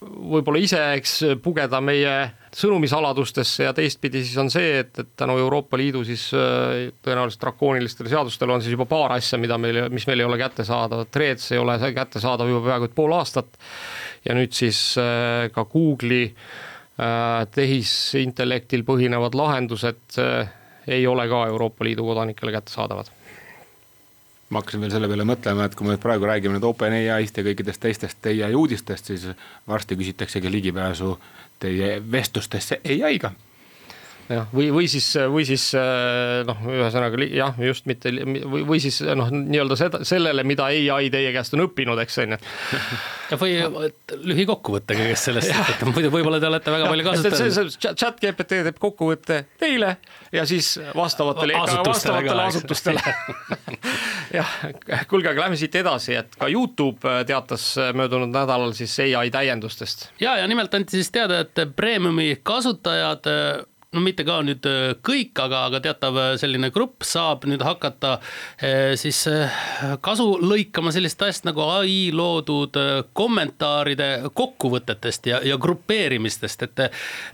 [0.03, 2.13] võib-olla ise, eks, pugeda meie
[2.55, 8.11] sõnumisaladustesse ja teistpidi siis on see, et, et tänu Euroopa Liidu siis äh, tõenäoliselt drakoonilistele
[8.11, 11.61] seadustele on siis juba paar asja, mida meil, mis meil ei ole kättesaadavad, Threads ei
[11.61, 13.59] ole kättesaadav juba peaaegu et pool aastat.
[14.25, 20.21] ja nüüd siis äh, ka Google'i äh, tehisintellektil põhinevad lahendused
[20.85, 23.14] ei ole ka Euroopa Liidu kodanikele kättesaadavad
[24.55, 27.83] ma hakkasin veel selle peale mõtlema, et kui me praegu räägime nüüd OpenAI-st ja kõikidest
[27.83, 29.27] teistest ai uudistest, siis
[29.67, 31.17] varsti küsitaksegi ligipääsu
[31.59, 33.33] teie vestlustesse ai-ga
[34.29, 35.67] jah, või, või siis, või siis
[36.47, 41.33] noh, ühesõnaga jah, just mitte või, või siis noh, nii-öelda seda, sellele, mida ai teie
[41.35, 42.39] käest on õppinud, eks on ju.
[43.41, 43.57] või
[44.31, 47.77] lühikokkuvõttega, kes sellest, muidu võib-olla te olete väga palju kasutanud.
[47.85, 49.95] chat GPT teeb kokkuvõtte teile
[50.33, 53.03] ja siis vastavatele, vastavatele asutustele
[54.35, 54.57] jah,
[55.09, 60.09] kuulge, aga lähme siit edasi, et ka Youtube teatas möödunud nädalal siis ai täiendustest.
[60.19, 63.29] ja, ja nimelt anti siis teada, et premiumi kasutajad
[63.95, 68.17] no mitte ka nüüd äh, kõik, aga, aga teatav äh, selline grupp saab nüüd hakata
[68.59, 69.23] äh, siis
[70.03, 72.77] kasu lõikama sellist asja nagu ai loodud
[73.17, 76.81] kommentaaride kokkuvõtetest ja, ja grupeerimistest, et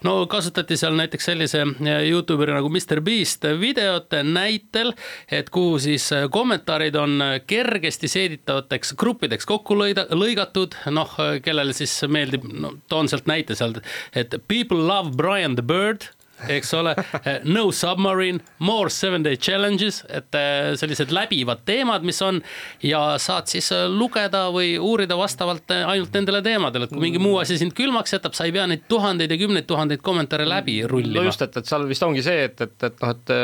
[0.05, 1.63] no kasutati seal näiteks sellise
[2.07, 4.93] Youtuberi nagu Mr Beast videote näitel,
[5.31, 12.47] et kuhu siis kommentaarid on kergesti seeditavateks gruppideks kokku lõida, lõigatud, noh, kellele siis meeldib,
[12.51, 13.81] no toon sealt näite sealt,
[14.15, 16.09] et people love Brian the Bird
[16.49, 16.95] eks ole.
[17.43, 22.41] No submarine, more seven day challenges, et äh, sellised läbivad teemad, mis on
[22.85, 27.21] ja saad siis äh, lugeda või uurida vastavalt äh, ainult nendele teemadele, et kui mingi
[27.21, 30.81] muu asi sind külmaks jätab, sa ei pea neid tuhandeid ja kümneid tuhandeid kommentaare läbi
[30.87, 31.21] rullima.
[31.21, 33.35] no just, et, et seal vist ongi see, et, et, et noh, et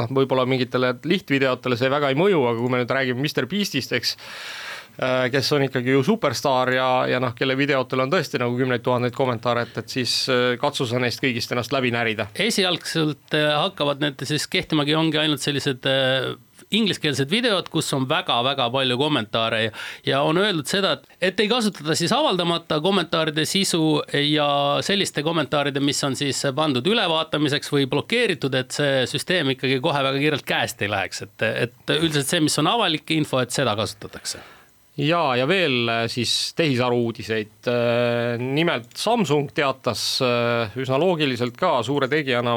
[0.00, 3.94] noh, võib-olla mingitele lihtvideotele see väga ei mõju, aga kui me nüüd räägime Mr Beastist,
[3.96, 4.16] eks
[5.32, 9.16] kes on ikkagi ju superstaar ja, ja noh, kelle videotel on tõesti nagu kümneid tuhandeid
[9.16, 12.28] kommentaare, et, et siis äh, katsu sa neist kõigist ennast läbi närida.
[12.38, 15.88] esialgselt äh, hakkavad need siis kehtimagi, ongi ainult sellised
[16.74, 19.74] ingliskeelsed videod, kus on väga-väga palju kommentaare ja,
[20.06, 24.48] ja on öeldud seda, et, et ei kasutata siis avaldamata kommentaaride sisu ja
[24.84, 30.22] selliste kommentaaride, mis on siis pandud ülevaatamiseks või blokeeritud, et see süsteem ikkagi kohe väga
[30.22, 34.42] kiirelt käest ei läheks, et, et üldiselt see, mis on avalik info, et seda kasutatakse
[35.00, 37.66] ja, ja veel äh, siis tehisaru uudiseid.
[37.70, 42.54] Äh, nimelt Samsung teatas äh, üsna loogiliselt ka suure tegijana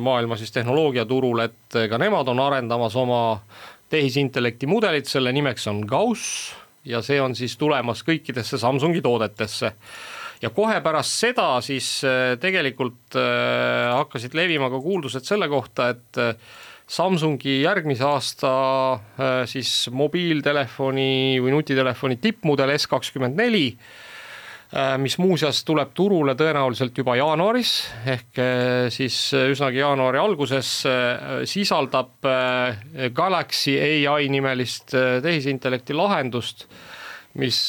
[0.00, 3.22] maailma siis tehnoloogiaturul, et ka nemad on arendamas oma
[3.90, 6.52] tehisintellekti mudelit, selle nimeks on Gauss
[6.84, 9.70] ja see on siis tulemas kõikidesse Samsungi toodetesse
[10.42, 11.86] ja kohe pärast seda siis
[12.42, 16.20] tegelikult hakkasid levima ka kuuldused selle kohta, et
[16.84, 18.50] Samsungi järgmise aasta
[18.92, 27.00] äh, siis mobiiltelefoni või nutitelefoni tippmudel S kakskümmend neli, äh, mis muuseas tuleb turule tõenäoliselt
[27.00, 27.72] juba jaanuaris
[28.04, 30.74] ehk äh, siis üsnagi jaanuari alguses,
[31.48, 32.28] sisaldab
[33.16, 33.78] Galaxy
[34.10, 34.92] ai nimelist
[35.24, 36.68] tehisintellekti lahendust,
[37.40, 37.62] mis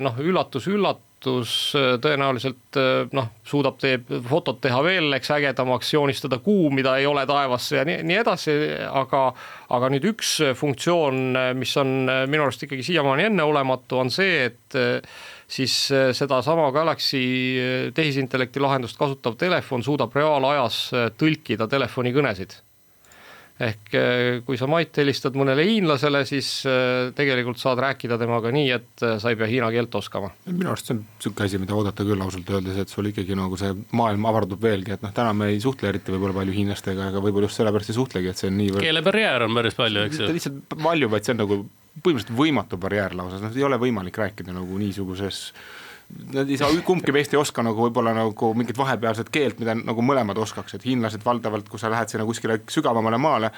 [0.00, 6.38] noh, üllatus-üllatus tööstus äh, tõenäoliselt äh, noh, suudab teie fotot teha veel, eks ägedamaks, joonistada
[6.42, 8.56] kuu, mida ei ole taevasse ja nii, nii edasi,
[8.90, 9.32] aga
[9.72, 11.94] aga nüüd üks funktsioon, mis on
[12.28, 15.74] minu arust ikkagi siiamaani enneolematu, on see, et äh, siis
[16.16, 17.22] sedasama Galaxy
[17.94, 20.86] tehisintellekti lahendust kasutav telefon suudab reaalajas
[21.20, 22.56] tõlkida telefonikõnesid
[23.62, 28.70] ehk eh, kui sa Mait helistad mõnele hiinlasele, siis eh, tegelikult saad rääkida temaga nii,
[28.74, 30.32] et eh, sa ei pea hiina keelt oskama.
[30.48, 33.58] minu arust see on niisugune asi, mida oodata küll ausalt öeldes, et sul ikkagi nagu
[33.60, 37.22] see maailm avardub veelgi, et noh, täna me ei suhtle eriti võib-olla palju hiinlastega, aga
[37.24, 38.86] võib-olla just sellepärast ei suhtlegi, et see on niivõrd.
[38.88, 40.32] keelebarjäär on päris palju, eks ju.
[40.38, 41.60] lihtsalt palju, vaid see on nagu
[42.02, 45.50] põhimõtteliselt võimatu barjäär lausa, noh ei ole võimalik rääkida nagu niisuguses
[46.34, 50.04] nad ei saa, kumbki meist ei oska nagu võib-olla nagu mingit vahepealset keelt, mida nagu
[50.04, 53.52] mõlemad oskaks, et hiinlased valdavalt, kui sa lähed sinna kuskile sügavamale maale,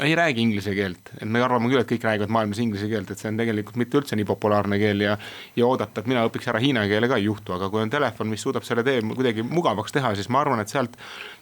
[0.00, 3.18] ei räägi inglise keelt, et me arvame küll, et kõik räägivad maailmas inglise keelt, et
[3.18, 5.16] see on tegelikult mitte üldse nii populaarne keel ja
[5.56, 8.30] ja oodata, et mina õpiks ära hiina keele ka ei juhtu, aga kui on telefon,
[8.30, 10.94] mis suudab selle tee kuidagi mugavaks teha, siis ma arvan, et sealt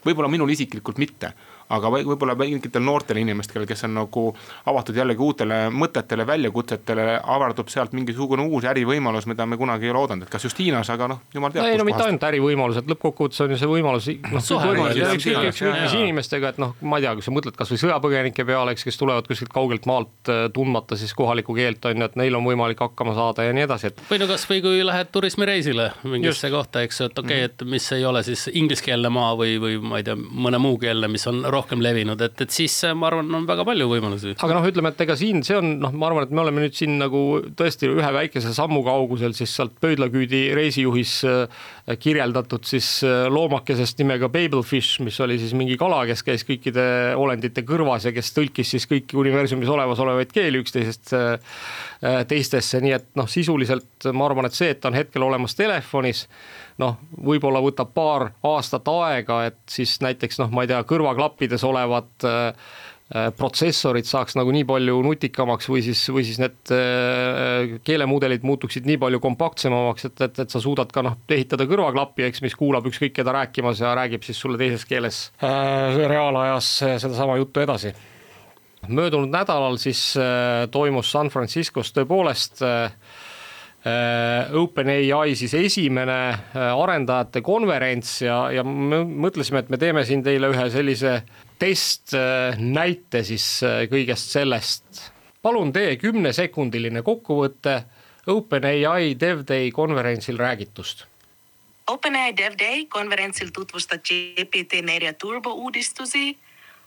[0.07, 1.35] võib-olla minul isiklikult mitte
[1.73, 4.25] aga võib-olla mingitel noortel inimestel, kes on nagu
[4.71, 10.03] avatud jällegi uutele mõtetele, väljakutsetele, avardub sealt mingisugune uus ärivõimalus, mida me kunagi ei ole
[10.05, 11.69] oodanud, et kas just Hiinas, aga noh, jumal teab.
[11.71, 14.45] ei no mitte ainult ärivõimalused, lõppkokkuvõttes on ju see võimalus, noh,
[15.15, 15.63] ükskõik
[16.01, 19.29] inimestega, et noh, ma ei tea, kui sa mõtled kasvõi sõjapõgenike peale, eks, kes tulevad
[19.31, 23.17] kuskilt kaugelt maalt äh, tundmata siis kohalikku keelt on ju, et neil on võimalik hakkama
[23.17, 24.05] saada ja nii edasi, et.
[24.11, 26.57] või no kasvõi kui lähed turismireisile mingisse just.
[26.57, 30.01] kohta, eks, et okei okay,, et mis ei ole siis ingliskeelne maa või, või ma
[30.01, 33.47] ei tea, mõne muukeelne, mis on rohkem levinud, et, et siis äh, ma arvan, on
[33.49, 34.35] väga palju võimalusi.
[34.37, 36.77] aga noh, ütleme, et ega siin see on noh, ma arvan, et me oleme nüüd
[36.77, 37.25] siin nagu
[37.57, 41.65] tõesti ühe väikese sammu kaugusel siis sealt pöidlaküüdi reisijuhis äh,
[42.01, 46.87] kirjeldatud siis äh, loomakesest nimega Babelfish, mis oli siis mingi kala, kes käis kõikide
[47.21, 51.15] olendite kõrvas ja kes tõlkis siis kõiki universumis olemasolevaid keeli üksteisest
[52.29, 56.27] teistesse, nii et noh, sisuliselt ma arvan, et see, et ta on hetkel olemas telefonis
[56.81, 62.29] noh, võib-olla võtab paar aastat aega, et siis näiteks noh, ma ei tea, kõrvaklappides olevad
[62.29, 68.47] äh, Äh, protsessorid saaks nagu nii palju nutikamaks või siis, või siis need äh, keelemudelid
[68.49, 72.57] muutuksid nii palju kompaktsemamaks, et, et, et sa suudad ka noh, ehitada kõrvaklappi, eks, mis
[72.57, 76.71] kuulab ükskõik keda rääkimas ja räägib siis sulle teises keeles äh, reaalajas
[77.05, 77.93] sedasama juttu edasi.
[78.89, 82.91] möödunud nädalal siis äh, toimus San Franciscos tõepoolest äh,
[83.85, 90.23] Äh, OpenAI siis esimene äh, arendajate konverents ja, ja me mõtlesime, et me teeme siin
[90.25, 91.19] teile ühe sellise
[91.65, 95.11] testnäite siis äh, kõigest sellest.
[95.43, 97.83] palun tee kümnesekundiline kokkuvõte
[98.27, 101.05] OpenAI DevDay konverentsil räägitust.
[101.91, 106.37] OpenAI DevDay konverentsil tutvustati GPT-4 turbo uudistusi,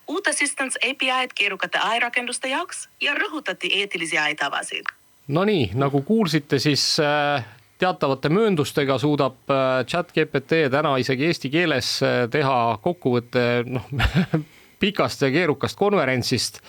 [0.07, 4.89] uut Assistance API-d keerukate ai-rakenduste jaoks ja rõhutati eetilisi ai-tavasid
[5.27, 7.45] Nonii, nagu kuulsite, siis äh,
[7.77, 13.89] teatavate mööndustega suudab äh, chat GPT täna isegi eesti keeles äh, teha kokkuvõtte noh
[14.79, 16.61] pikast ja keerukast konverentsist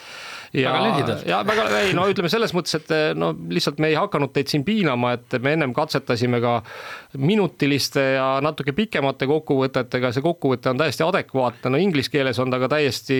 [0.52, 1.26] ja, väga lühidalt.
[1.28, 4.64] ja väga, ei no ütleme selles mõttes, et no lihtsalt me ei hakanud teid siin
[4.66, 6.54] piinama, et me ennem katsetasime ka
[7.18, 12.60] minutiliste ja natuke pikemate kokkuvõtetega, see kokkuvõte on täiesti adekvaatne, no inglise keeles on ta
[12.62, 13.18] ka täiesti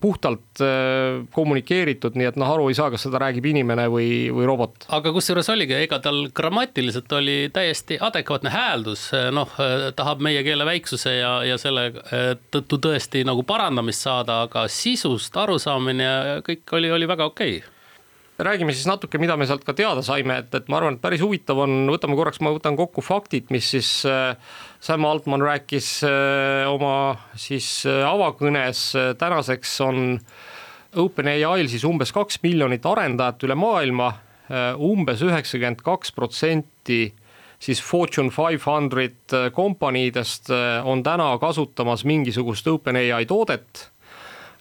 [0.00, 4.48] puhtalt äh, kommunikeeritud, nii et noh, aru ei saa, kas seda räägib inimene või, või
[4.48, 4.88] robot.
[4.92, 9.56] aga kusjuures oligi, ega tal grammatiliselt oli täiesti adekvaatne hääldus, noh,
[9.96, 15.36] tahab meie keele väiksuse ja, ja selle äh, tõttu tõesti nagu parandamist saada, aga sisust
[15.36, 17.80] arusaamine ja kõik kõik oli, oli väga okei okay
[18.42, 21.22] räägime siis natuke, mida me sealt ka teada saime, et, et ma arvan, et päris
[21.22, 24.34] huvitav on, võtame korraks, ma võtan kokku faktid, mis siis äh,
[24.82, 26.94] Sam Altman rääkis äh, oma
[27.38, 29.12] siis äh, avakõnes äh,.
[29.20, 30.18] tänaseks on
[30.98, 37.04] OpenAI-l siis umbes kaks miljonit arendajat üle maailma äh,, umbes üheksakümmend kaks protsenti
[37.62, 43.91] siis Fortune five hundred äh, kompaniidest äh, on täna kasutamas mingisugust OpenAI toodet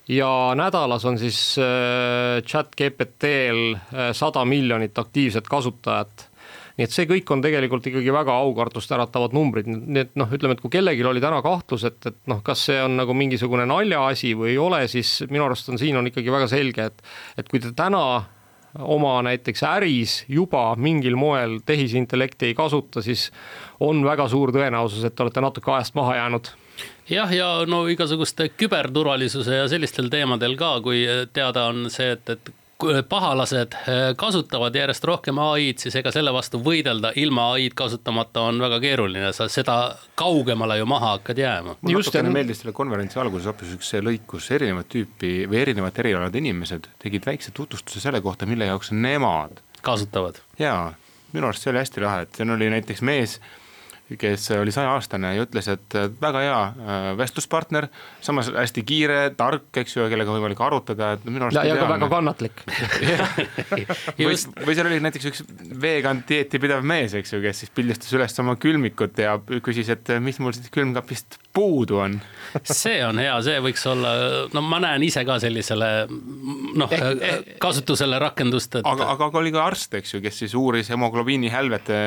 [0.08, 6.28] ja nädalas on siis äh, chat GPT-l äh, sada miljonit aktiivset kasutajat.
[6.78, 10.56] Nii et see kõik on tegelikult ikkagi väga aukartust äratavad numbrid, nii et noh, ütleme,
[10.56, 14.32] et kui kellelgi oli täna kahtlus, et, et noh, kas see on nagu mingisugune naljaasi
[14.40, 17.04] või ei ole, siis minu arust on siin on ikkagi väga selge, et
[17.38, 18.24] et kui te täna
[18.80, 23.28] oma näiteks äris juba mingil moel tehisintellekti ei kasuta, siis
[23.84, 26.54] on väga suur tõenäosus, et te olete natuke ajast maha jäänud
[27.12, 32.54] jah, ja no igasuguste küberturvalisuse ja sellistel teemadel ka, kui teada on see, et, et
[33.10, 38.62] pahalased eh, kasutavad järjest rohkem ai-d, siis ega selle vastu võidelda ilma ai-d kasutamata on
[38.64, 39.78] väga keeruline, sa seda
[40.18, 41.76] kaugemale ju maha hakkad jääma.
[41.82, 46.02] mulle natukene meeldis selle konverentsi alguses hoopis üks see lõik, kus erinevat tüüpi või erinevat
[46.04, 50.42] erialade inimesed tegid väikse tutvustuse selle kohta, mille jaoks nemad kasutavad.
[50.60, 50.94] jaa,
[51.34, 53.40] minu arust see oli hästi lahe, et siin oli näiteks mees
[54.20, 57.88] kes oli sajaaastane ja ütles, et väga hea äh, vestluspartner,
[58.24, 61.60] samas hästi kiire, tark, eks ju, kellega võimalik arutada, et minu arust.
[61.60, 62.64] ja, ja ka väga kannatlik
[64.18, 65.46] või, või seal oli näiteks üks
[65.82, 70.16] vegan dieeti pidav mees, eks ju, kes siis pildistas üles oma külmikut ja küsis, et
[70.24, 72.20] mis mul siit külmkapist puudu on
[72.64, 74.12] see on hea, see võiks olla,
[74.54, 78.88] no ma näen ise ka sellisele noh eh, eh, kasutusele rakendust, et.
[78.88, 82.00] aga, aga oli ka arst, eks ju, kes siis uuris hemoglobiini hälvete,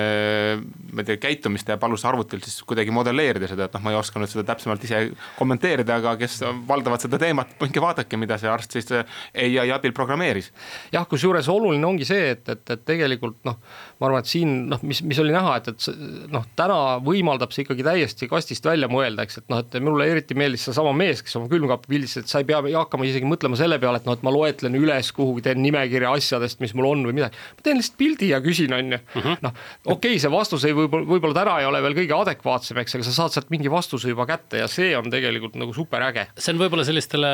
[0.92, 3.98] ma ei tea, käitumist ja palus arvutilt siis kuidagi modelleerida seda, et noh, ma ei
[4.00, 5.04] oska nüüd seda täpsemalt ise
[5.38, 10.50] kommenteerida, aga kes valdavad seda teemat, minge vaadake, mida see arst siis ai abil programmeeris.
[10.92, 13.60] jah, kusjuures oluline ongi see, et, et, et tegelikult noh,
[14.00, 17.64] ma arvan, et siin noh, mis, mis oli näha, et, et noh, täna võimaldab see
[17.66, 21.38] ikkagi täiesti kastist välja mõelda, eks, et noh, et mulle eriti meeldis seesama mees, kes
[21.38, 24.24] oma külmkappi pildistas, et sa ei pea hakkama isegi mõtlema selle peale, et noh, et
[24.26, 27.38] ma loetlen üles kuhugi, teen nimekirja asjadest, mis mul on või midagi.
[27.58, 29.00] ma teen lihtsalt pildi ja küsin, on ju.
[29.20, 29.38] Mhm.
[29.44, 32.96] noh, okei okay,, see vastus ei võib-olla, võib-olla täna ei ole veel kõige adekvaatsem, eks,
[32.98, 36.26] aga sa saad sealt mingi vastuse juba kätte ja see on tegelikult nagu super äge.
[36.36, 37.30] see on võib-olla sellistele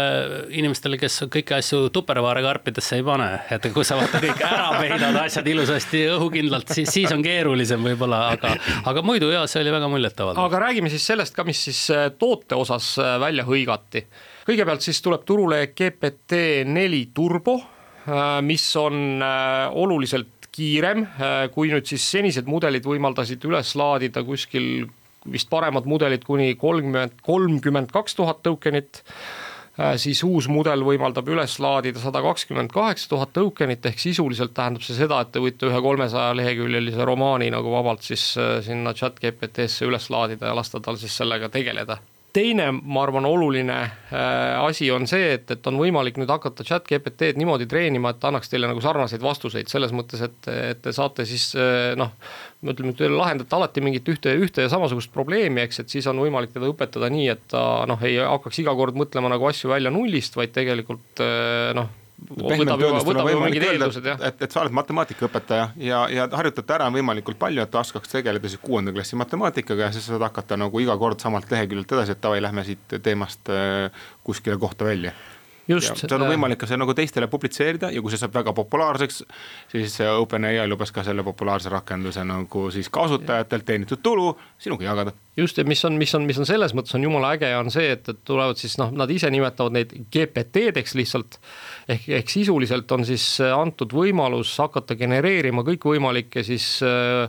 [0.57, 5.21] inimestele, kes kõiki asju tupperware karpidesse ei pane, et kui sa vaata kõik ära peidad
[5.25, 8.55] asjad ilusasti õhukindlalt, siis, siis on keerulisem võib-olla, aga,
[8.91, 10.49] aga muidu jaa, see oli väga muljetavaldav.
[10.51, 14.07] aga räägime siis sellest ka, mis siis äh, toote osas äh, välja hõigati.
[14.49, 17.59] kõigepealt siis tuleb turule GPT neli turbo,
[18.07, 21.05] äh, mis on oluliselt kiirem,
[21.55, 24.89] kui nüüd siis senised mudelid võimaldasid üles laadida kuskil
[25.31, 29.03] vist paremad mudelid kuni kolmkümmend, kolmkümmend kaks tuhat tokenit
[29.81, 34.83] Äh, siis uus mudel võimaldab üles laadida sada kakskümmend kaheksa tuhat tokenit ehk sisuliselt tähendab
[34.85, 39.23] see seda, et te võite ühe kolmesaja leheküljelise romaani nagu vabalt siis äh, sinna chat
[39.23, 42.01] GPT-sse üles laadida ja lasta tal siis sellega tegeleda
[42.33, 46.87] teine, ma arvan, oluline äh, asi on see, et, et on võimalik nüüd hakata chat
[46.89, 50.95] GPT-d niimoodi treenima, et ta annaks teile nagu sarnaseid vastuseid selles mõttes, et, et te
[50.97, 52.15] saate siis äh, noh.
[52.65, 56.55] ütleme, te lahendate alati mingit ühte, ühte ja samasugust probleemi, eks, et siis on võimalik
[56.55, 60.39] teda õpetada nii, et ta noh, ei hakkaks iga kord mõtlema nagu asju välja nullist,
[60.39, 61.97] vaid tegelikult äh, noh
[62.29, 64.21] võtab juba, võtab juba mingid eeldused, jah.
[64.29, 68.63] et, et sa oled matemaatikaõpetaja ja, ja harjutate ära võimalikult palju, et oskaks tegeleda siis
[68.63, 72.43] kuuenda klassi matemaatikaga ja siis saad hakata nagu iga kord samalt leheküljelt edasi, et davai,
[72.45, 75.15] lähme siit teemast äh, kuskile kohta välja
[75.71, 75.97] just.
[75.97, 79.23] seal on äh, võimalik ka see nagu teistele publitseerida ja kui see saab väga populaarseks,
[79.73, 85.15] siis OpenAI lubas ka selle populaarse rakenduse nagu siis kasutajatelt teenitud tulu sinuga jagada.
[85.37, 87.91] just, ja mis on, mis on, mis on selles mõttes on jumala äge, on see,
[87.95, 91.41] et, et tulevad siis noh, nad ise nimetavad neid GPT-deks lihtsalt.
[91.89, 93.25] Ehk, ehk sisuliselt on siis
[93.55, 97.29] antud võimalus hakata genereerima kõikvõimalikke siis äh,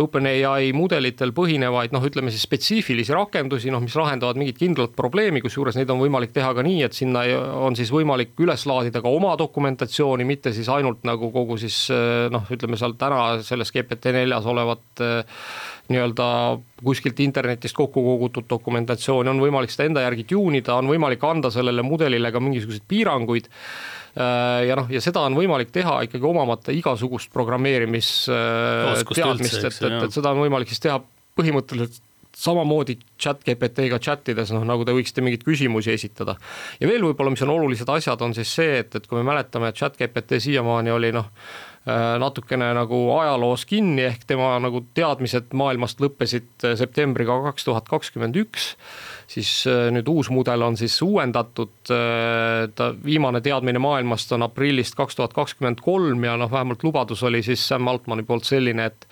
[0.00, 5.76] OpenAI mudelitel põhinevaid noh, ütleme siis spetsiifilisi rakendusi, noh, mis lahendavad mingit kindlat probleemi, kusjuures
[5.76, 7.26] neid on võimalik teha ka nii, et sinna
[7.60, 11.84] on siis võimalik üles laadida ka oma dokumentatsiooni, mitte siis ainult nagu kogu siis
[12.32, 15.04] noh, ütleme seal täna selles GPT neljas olevat
[15.92, 16.26] nii-öelda
[16.82, 21.52] kuskilt internetist kokku kogutud dokumentatsiooni, on võimalik seda enda järgi tune ida, on võimalik anda
[21.52, 23.52] sellele mudelile ka mingisuguseid piiranguid
[24.16, 30.30] ja noh, ja seda on võimalik teha ikkagi omamata igasugust programmeerimisteadmist, et, et, et seda
[30.34, 31.00] on võimalik siis teha
[31.38, 31.96] põhimõtteliselt
[32.36, 36.36] samamoodi chat GPT-ga chat ides, noh nagu te võiksite mingeid küsimusi esitada.
[36.80, 39.68] ja veel võib-olla, mis on olulised asjad, on siis see, et, et kui me mäletame,
[39.68, 45.50] et chat GPT siiamaani oli noh, äh, natukene nagu ajaloos kinni, ehk tema nagu teadmised
[45.58, 48.68] maailmast lõppesid septembriga kaks tuhat kakskümmend üks.
[49.32, 54.96] Siis äh, nüüd uus mudel on siis uuendatud, äh, ta viimane teadmine maailmast on aprillist
[54.98, 59.08] kaks tuhat kakskümmend kolm ja noh, vähemalt lubadus oli siis Sam Altmani poolt selline, et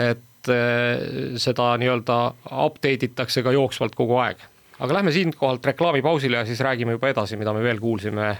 [0.00, 2.18] et äh, seda nii-öelda
[2.64, 4.40] update itakse ka jooksvalt kogu aeg.
[4.82, 8.32] Aga lähme siinkohalt reklaamipausile ja siis räägime juba edasi, mida me veel kuulsime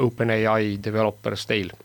[0.00, 1.81] OpenAI developers Dale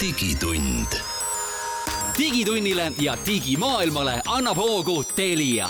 [0.00, 0.86] digitund.
[2.18, 5.68] digitunnile ja digimaailmale annab hoogu Telia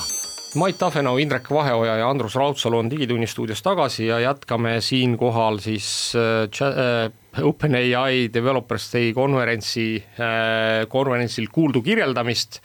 [0.55, 6.13] Mait Tafenau, Indrek Vaheoja ja Andrus Raudsalu on Digitunni stuudios tagasi ja jätkame siinkohal siis
[6.17, 12.61] äh, äh OpenAI Developers Day konverentsi äh,, konverentsil kuuldu kirjeldamist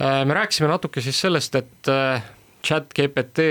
[0.00, 0.24] äh,.
[0.24, 2.22] me rääkisime natuke siis sellest, et äh,
[2.64, 3.44] chat GPT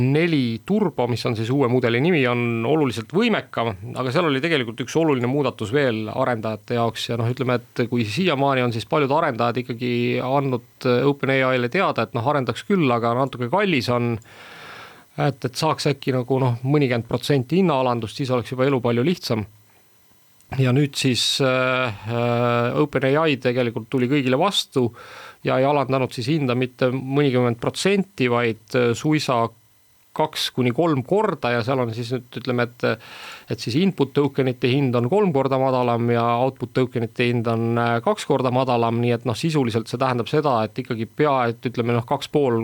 [0.00, 4.80] neli turbo, mis on siis uue mudeli nimi, on oluliselt võimekam, aga seal oli tegelikult
[4.86, 9.12] üks oluline muudatus veel arendajate jaoks ja noh, ütleme, et kui siiamaani on siis paljud
[9.12, 9.92] arendajad ikkagi
[10.24, 14.14] andnud OpenAI-le teada, et noh, arendaks küll, aga natuke kallis on
[15.18, 19.44] et, et saaks äkki nagu noh, mõnikümmend protsenti hinnaalandust, siis oleks juba elu palju lihtsam.
[20.60, 24.90] Ja nüüd siis äh, äh OpenAI tegelikult tuli kõigile vastu
[25.44, 29.44] ja ei alandanud siis hinda mitte mõnikümmend protsenti, vaid äh, suisa
[30.14, 32.84] kaks kuni kolm korda ja seal on siis nüüd ütleme, et
[33.50, 37.96] et siis input tokenite hind on kolm korda madalam ja output tokenite hind on äh,
[38.04, 41.96] kaks korda madalam, nii et noh, sisuliselt see tähendab seda, et ikkagi pea, et ütleme
[41.96, 42.60] noh, kaks pool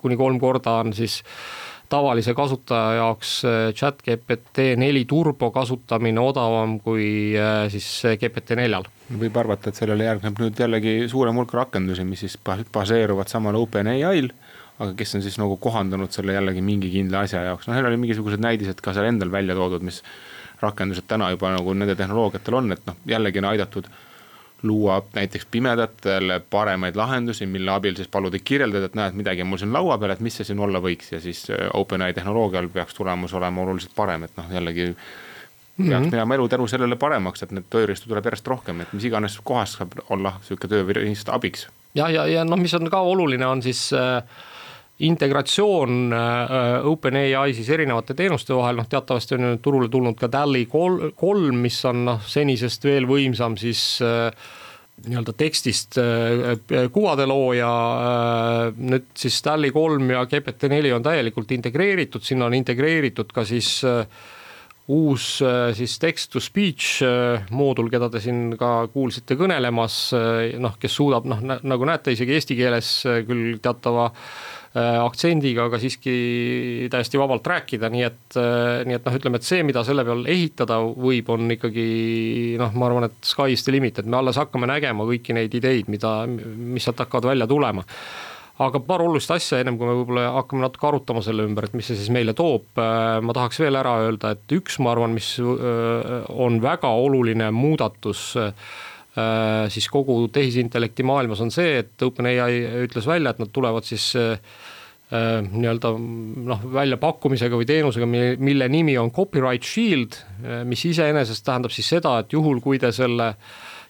[0.00, 1.20] kuni kolm korda on siis
[1.92, 7.06] tavalise kasutaja jaoks äh, chat GPT neli turbo kasutamine odavam kui
[7.72, 7.88] siis
[8.20, 8.88] GPT neljal.
[9.20, 12.38] Võib arvata, et sellele järgneb nüüd jällegi suurem hulk rakendusi, mis siis
[12.72, 14.30] baseeruvad samal OpenAI-l,
[14.80, 18.00] aga kes on siis nagu kohandanud selle jällegi mingi kindla asja jaoks, noh, neil oli
[18.00, 20.00] mingisugused näidised ka seal endal välja toodud, mis
[20.62, 23.90] rakendused täna juba nagu nende tehnoloogiatel on, et noh, jällegi on aidatud
[24.64, 29.60] luua näiteks pimedatele paremaid lahendusi, mille abil siis paluda kirjeldada, et näed, midagi on mul
[29.60, 32.96] siin laua peal, et mis see siin olla võiks ja siis äh, OpenAI tehnoloogial peaks
[32.96, 36.10] tulemus olema oluliselt parem, et noh, jällegi peaks mm -hmm.
[36.10, 39.72] minema elu tänu sellele paremaks, et neid tööriistu tuleb järjest rohkem, et mis iganes kohas
[39.72, 41.68] saab olla sihuke tööriist abiks.
[41.94, 44.22] ja, ja, ja noh, mis on ka oluline, on siis äh,
[44.98, 50.68] integratsioon äh, OpenAI siis erinevate teenuste vahel, noh teatavasti on ju turule tulnud ka DALL-i
[50.70, 54.30] kolm, mis on noh, senisest veel võimsam siis äh,
[55.08, 56.54] nii-öelda tekstist äh,
[56.94, 57.72] kuvade looja
[58.04, 58.78] äh,.
[58.78, 64.06] nüüd siis DALL-i kolm ja GPT-4 on täielikult integreeritud, sinna on integreeritud ka siis äh,
[64.88, 70.58] uus äh, siis text to speech äh, moodul, keda te siin ka kuulsite kõnelemas, äh,
[70.60, 72.90] noh, kes suudab noh, nagu näete, isegi eesti keeles
[73.28, 74.10] küll teatava
[74.74, 76.14] aktsendiga, aga siiski
[76.90, 78.38] täiesti vabalt rääkida, nii et,
[78.88, 81.86] nii et noh, ütleme, et see, mida selle peal ehitada võib, on ikkagi
[82.58, 85.54] noh, ma arvan, et sky is the limit, et me alles hakkame nägema kõiki neid
[85.54, 87.86] ideid, mida, mis sealt hakkavad välja tulema.
[88.64, 91.88] Aga paar olulist asja, ennem kui me võib-olla hakkame natuke arutama selle ümber, et mis
[91.90, 95.32] see siis meile toob, äh, ma tahaks veel ära öelda, et üks, ma arvan, mis
[95.42, 98.93] äh, on väga oluline muudatus äh, äh,
[99.70, 104.40] siis kogu tehisintellekti maailmas on see, et OpenAI ütles välja, et nad tulevad siis äh,
[105.14, 110.18] nii-öelda noh, väljapakkumisega või teenusega, mille nimi on copyright shield,
[110.66, 113.34] mis iseenesest tähendab siis seda, et juhul, kui te selle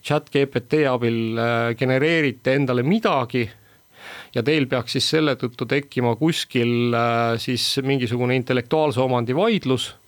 [0.05, 1.41] chat GPT abil
[1.81, 3.47] genereerite endale midagi
[4.35, 6.93] ja teil peaks siis selle tõttu tekkima kuskil
[7.41, 10.03] siis mingisugune intellektuaalse omandi vaidlus Äh,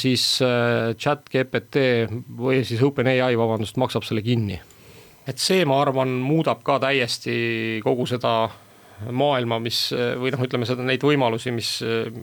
[0.00, 2.08] siis äh, chat GPT
[2.38, 4.60] või siis OpenAI, vabandust, maksab selle kinni.
[5.28, 8.48] et see, ma arvan, muudab ka täiesti kogu seda
[9.10, 11.70] maailma, mis või noh, ütleme seda, neid võimalusi, mis,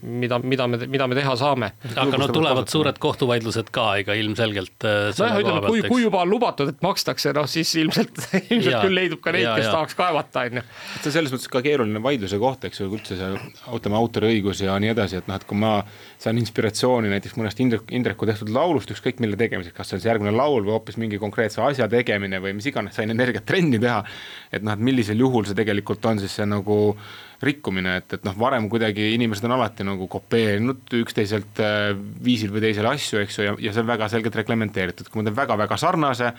[0.02, 1.72] mida, mida me, mida me teha saame.
[1.96, 4.76] aga no tulevad suured kohtuvaidlused ka ikka ilmselgelt.
[4.86, 8.18] Äh, nojah, ütleme, kui, kui juba on lubatud, et makstakse, noh siis ilmselt,
[8.54, 9.74] ilmselt ja, küll leidub ka neid, kes ja.
[9.78, 10.66] tahaks kaevata, on ju.
[11.00, 13.32] see on selles mõttes ka keeruline vaidluse koht, eks ju, üldse see,
[13.78, 15.78] ütleme, autoriõigus ja nii edasi, et noh, et kui ma
[16.22, 20.12] saan inspiratsiooni näiteks mõnest Indrek, Indreku tehtud laulust, ükskõik mille tegemiseks, kas see on see
[20.12, 24.02] järgmine laul või hoopis mingi konkreetse asja tegemine või mis iganes, sain energiat trenni teha.
[24.52, 26.65] et noh, et millisel juhul see tegelikult on siis see nagu
[27.46, 31.92] rikkumine, et, et noh, varem kuidagi inimesed on alati nagu kopeerinud üksteiselt äh,
[32.26, 35.28] viisil või teisel asju, eks ju, ja, ja see on väga selgelt reglementeeritud, kui ma
[35.28, 36.32] teen väga-väga sarnase,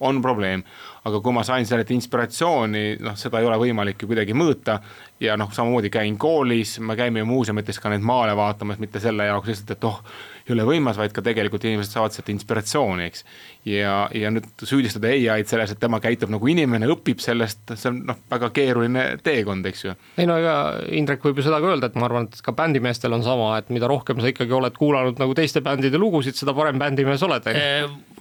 [0.00, 0.64] on probleem.
[1.04, 4.80] Aga kui ma sain sellelt inspiratsiooni, noh, seda ei ole võimalik ju kuidagi mõõta
[5.20, 9.28] ja noh, samamoodi käin koolis, me käime ju muuseumites ka neid maale vaatamas, mitte selle
[9.28, 10.00] jaoks lihtsalt, et oh,
[10.48, 13.24] ei ole võimas, vaid ka tegelikult inimesed saavad sealt inspiratsiooni, eks.
[13.68, 18.00] ja, ja nüüd süüdistada ai-d selles, et tema käitub nagu inimene, õpib sellest, see on
[18.08, 19.94] noh, väga keeruline teekond, eks ju.
[20.20, 20.56] ei no ega
[20.96, 23.70] Indrek võib ju seda ka öelda, et ma arvan, et ka bändimeestel on sama, et
[23.72, 27.46] mida rohkem sa ikkagi oled kuulanud nagu teiste bändide lugusid, seda parem bändimees oled.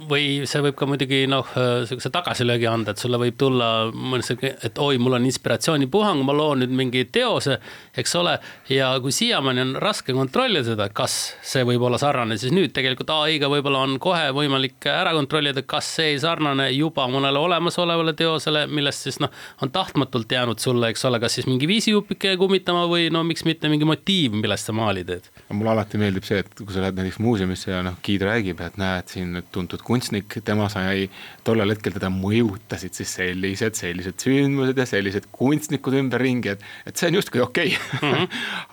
[0.10, 1.48] või see võib ka muidugi noh,
[1.88, 6.64] sihukese tagasilöögi anda, et sulle võib tulla mõni et oi, mul on inspiratsioonipuhang, ma loon
[6.64, 7.60] nüüd mingi teose,
[7.98, 8.38] eks ole.
[8.70, 11.16] ja kui siiamaani on raske kontrollida seda, kas
[11.46, 15.90] see võib olla sarnane siis nüüd tegelikult ai-ga võib-olla on kohe võimalik ära kontrollida, kas
[15.98, 19.32] see ei sarnane juba mõnele olemasolevale teosele, millest siis noh,
[19.64, 23.72] on tahtmatult jäänud sulle, eks ole, kas siis mingi viisijupike kummitama või no miks mitte
[23.72, 25.30] mingi motiiv, millest sa maali teed.
[25.52, 28.80] mulle alati meeldib see, et kui sa lähed näiteks muuseumisse ja noh, giid räägib, et
[28.80, 31.10] näed siin tuntud kunstnik, tema sai,
[31.48, 32.12] tollel hetkel teda
[32.60, 37.74] mõjutasid siis sellised, sellised sündmused ja sellised kunstnikud ümberringi, et, et see on justkui okei
[37.74, 38.02] okay.
[38.02, 38.16] mm.
[38.16, 38.28] -hmm.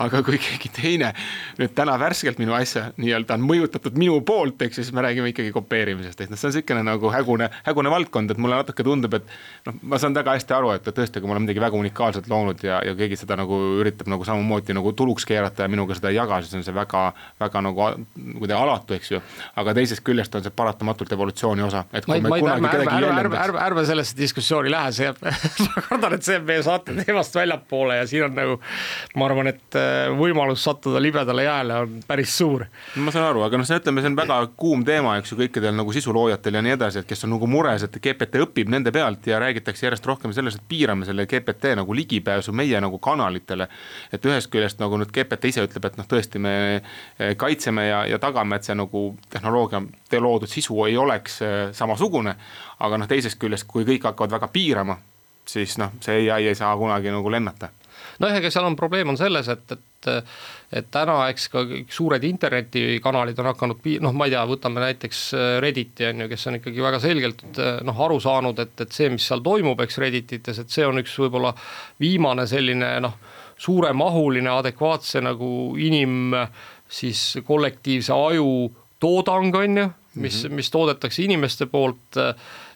[0.05, 1.13] aga kui keegi teine
[1.59, 5.31] nüüd täna värskelt minu asja nii-öelda on mõjutatud minu poolt, eks ju, siis me räägime
[5.33, 9.15] ikkagi kopeerimisest, et noh, see on niisugune nagu hägune, hägune valdkond, et mulle natuke tundub,
[9.15, 9.25] et
[9.67, 12.63] noh, ma saan väga hästi aru, et tõesti, kui ma olen midagi väga unikaalset loonud
[12.65, 16.19] ja, ja keegi seda nagu üritab nagu samamoodi nagu tuluks keerata ja minuga seda ei
[16.19, 17.91] jaga, siis on see väga, väga nagu
[18.39, 19.23] kuidagi alatu, eks ju.
[19.57, 22.97] aga teisest küljest on see paratamatult evolutsiooni osa, et kui ma, me kunagi ärme, kedagi
[22.97, 25.19] ärme, ärme, ärme, ärme sellesse diskussiooni lähe, see jääb
[25.67, 28.57] ma kardan, et see jääb meie saate teemast väljapoole ja siin on nagu
[29.17, 32.67] ma arvan, et äh, võimalus sattuda libedale jääle on päris suur.
[32.97, 35.77] ma saan aru, aga noh, see ütleme, see on väga kuum teema, eks ju, kõikidel
[35.77, 39.27] nagu sisuloojatel ja nii edasi, et kes on nagu mures, et GPT õpib nende pealt
[39.29, 43.69] ja räägitakse järjest rohkem sellest, et piirame selle GPT nagu ligipääsu meie nagu kanalitele.
[44.13, 48.05] et ühest küljest nagu nüüd GPT ise ütleb, et noh, tõesti me eh, kaitseme ja,
[48.07, 49.83] ja tagame, et see nagu tehnoloogia,
[50.17, 52.37] loodud sisu ei oleks eh, samasugune.
[52.79, 54.99] Aga noh, teisest küljest, kui kõik hakkavad väga piirama,
[55.47, 57.71] siis noh, see ai ei saa kunagi nagu lennata
[58.23, 60.09] noh, ega seal on probleem on selles, et, et,
[60.81, 65.23] et täna eks ka suured internetikanalid on hakanud pi-, noh, ma ei tea, võtame näiteks
[65.37, 68.97] äh, Redditi on ju, kes on ikkagi väga selgelt äh, noh, aru saanud, et, et
[68.97, 71.53] see, mis seal toimub, eks Redditites, et see on üks võib-olla
[72.03, 73.19] viimane selline noh,
[73.63, 75.49] suuremahuline adekvaatse nagu
[75.81, 76.35] inim
[76.93, 78.51] siis kollektiivse aju
[79.01, 80.61] toodang, on ju, mis mm, -hmm.
[80.61, 82.21] mis toodetakse inimeste poolt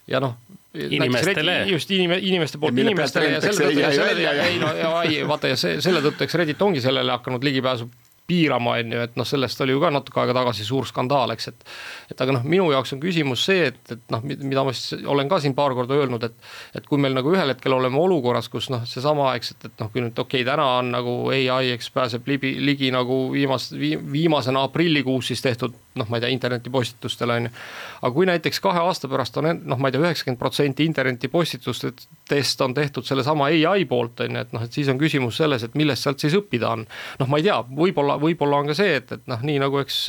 [0.07, 0.37] ja noh,
[0.73, 1.63] inimestele.
[1.67, 5.51] just inime, inimeste poolt inimestele ja selle tõttu, ja selle, ei no ja ai, vaata
[5.51, 7.89] ja see, selle tõttu, eks Reddit ongi sellele hakanud ligipääsu
[8.31, 11.49] piirama, on ju, et noh, sellest oli ju ka natuke aega tagasi suur skandaal, eks,
[11.51, 11.65] et.
[12.13, 15.31] et aga noh, minu jaoks on küsimus see, et, et noh, mida ma siis olen
[15.31, 16.37] ka siin paar korda öelnud, et.
[16.77, 19.91] et kui meil nagu ühel hetkel oleme olukorras, kus noh, seesama, eks, et, et noh,
[19.91, 24.63] kui nüüd okei okay,, täna on nagu ai, eks pääseb ligi, ligi nagu viimast, viimasena
[24.69, 27.53] aprillikuus siis tehtud noh, ma ei tea, internetipostitustel on ju.
[28.01, 32.75] aga kui näiteks kahe aasta pärast on noh, ma ei tea, üheksakümmend protsenti internetipostitustest on
[32.77, 36.07] tehtud sellesama ai poolt on ju, et noh, et siis on küsimus selles, et millest
[36.07, 36.85] sealt siis õppida on.
[37.19, 40.05] noh, ma ei tea, võib-olla, võib-olla on ka see, et, et noh, nii nagu eks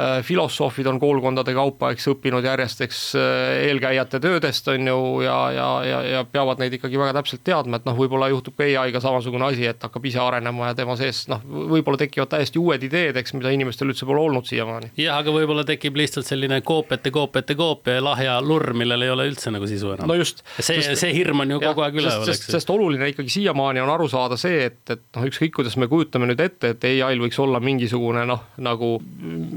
[0.00, 5.36] Äh, filosoofid on koolkondade kaupa, eks õppinud järjest, eks äh, eelkäijate töödest on ju ja,
[5.54, 8.98] ja, ja, ja peavad neid ikkagi väga täpselt teadma, et noh, võib-olla juhtub ka ai-ga
[8.98, 13.20] samasugune asi, et hakkab ise arenema ja tema sees noh, võib-olla tekivad täiesti uued ideed,
[13.22, 14.83] eks, mida inimestel üldse pole olnud siiamaani.
[14.98, 19.28] Jah, aga võib-olla tekib lihtsalt selline koopiate, koopiate, koopia ja lahja lurr, millel ei ole
[19.30, 20.10] üldse nagu sisu enam.
[20.10, 20.44] no just.
[20.58, 22.48] see, see hirm on ju kogu aeg üleval, eks.
[22.54, 26.28] sest oluline ikkagi siiamaani on aru saada see, et, et noh, ükskõik kuidas me kujutame
[26.30, 28.94] nüüd ette, et ai-l võiks olla mingisugune noh, nagu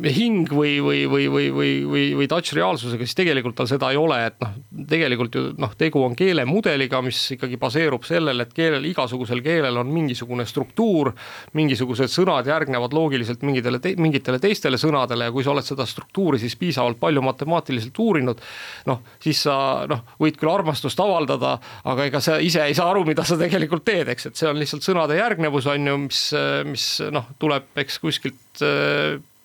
[0.04, 4.00] hing või, või, või, või, või, või, või touch reaalsusega, siis tegelikult tal seda ei
[4.00, 4.54] ole, et noh,
[4.90, 9.90] tegelikult ju noh, tegu on keelemudeliga, mis ikkagi baseerub sellel, et keelel, igasugusel keelel on
[9.94, 11.12] mingisugune struktuur,
[11.58, 16.42] mingisugused sõnad järgnevad loogiliselt mingitele te,, mingitele teistele sõnadele ja kui sa oled seda struktuuri
[16.42, 18.44] siis piisavalt palju matemaatiliselt uurinud,
[18.90, 19.58] noh, siis sa
[19.90, 21.58] noh, võid küll armastust avaldada,
[21.88, 24.60] aga ega sa ise ei saa aru, mida sa tegelikult teed, eks, et see on
[24.60, 26.22] lihtsalt sõnade järgnevus, on ju, mis,
[26.68, 28.68] mis noh, tuleb eks kuskilt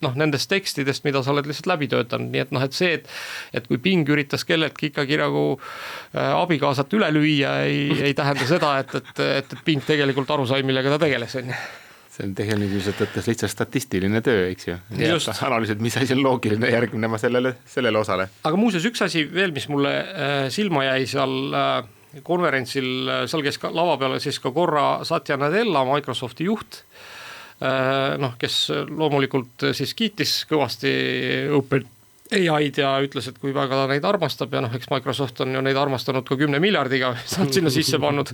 [0.03, 3.09] noh, nendest tekstidest, mida sa oled lihtsalt läbi töötanud, nii et noh, et see, et
[3.53, 8.75] et kui Ping üritas kelleltki ikkagi nagu äh, abikaasat üle lüüa, ei, ei tähenda seda,
[8.83, 11.63] et, et, et, Ping tegelikult aru sai, millega ta tegeles, on ju
[12.13, 14.75] see on tehniliselt võttes lihtsalt statistiline töö, eks ju.
[15.47, 18.27] analüüsid, mis asi on loogiline järgnema sellele, sellele osale.
[18.45, 21.73] aga muuseas, üks asi veel, mis mulle äh, silma jäi seal äh,
[22.21, 26.83] konverentsil, seal käis ka lava peal siis ka korra Satya Nadella, Microsofti juht
[28.19, 28.55] noh, kes
[28.89, 30.93] loomulikult siis kiitis kõvasti
[31.55, 31.85] Open
[32.33, 35.61] ai-d ja ütles, et kui väga ta neid armastab ja noh, eks Microsoft on ju
[35.63, 38.33] neid armastanud ka kümne miljardiga, mis nad sinna sisse pannud.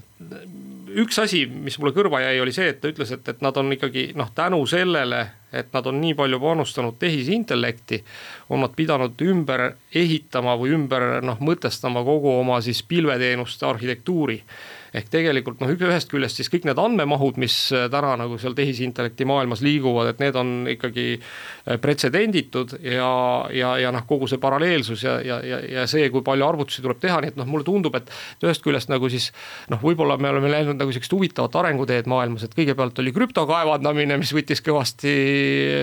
[1.00, 3.74] üks asi, mis mulle kõrva jäi, oli see, et ta ütles, et, et nad on
[3.76, 8.04] ikkagi noh, tänu sellele, et nad on nii palju panustanud tehisintellekti,
[8.50, 14.44] on nad pidanud ümber ehitama või ümber noh, mõtestama kogu oma siis pilveteenuste arhitektuuri.
[14.90, 19.28] Ehk tegelikult noh, ühest küljest siis kõik need andmemahud, mis äh, täna nagu seal tehisintellekti
[19.30, 23.12] maailmas liiguvad, et need on ikkagi äh, pretsedenditud ja,
[23.54, 27.02] ja, ja noh, kogu see paralleelsus ja, ja, ja, ja see, kui palju arvutusi tuleb
[27.04, 28.10] teha, nii et noh, mulle tundub, et
[28.42, 29.30] ühest küljest nagu siis
[29.70, 34.34] noh, võib-olla me oleme läinud nagu sihukest huvitavat arenguteed maailmas, et kõigepealt oli krüptokaevandamine, mis
[34.34, 35.14] võttis kõvasti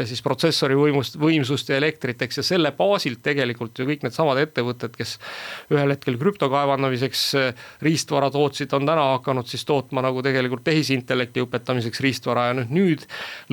[0.08, 4.94] siis protsessori võimust, võimsust ja elektrit, eks, ja selle baasilt tegelikult ju kõik needsamad ettevõtted,
[4.96, 5.16] kes
[5.74, 12.02] ühel hetkel krüptokaevandamiseks äh, riistvara tootsid, on täna hakanud siis tootma nagu tegelikult tehisintellekti õpetamiseks
[12.04, 13.06] riistvara ja nüüd, nüüd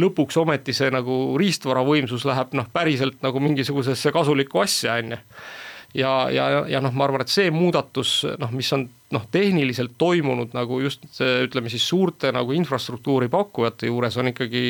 [0.03, 5.21] lõpuks ometi see nagu riistvara võimsus läheb noh, päriselt nagu mingisugusesse kasulikku asja, on ju.
[5.93, 10.53] Ja, ja, ja noh, ma arvan, et see muudatus noh, mis on noh, tehniliselt toimunud
[10.55, 14.63] nagu just ütleme siis suurte nagu infrastruktuuri pakkujate juures on ikkagi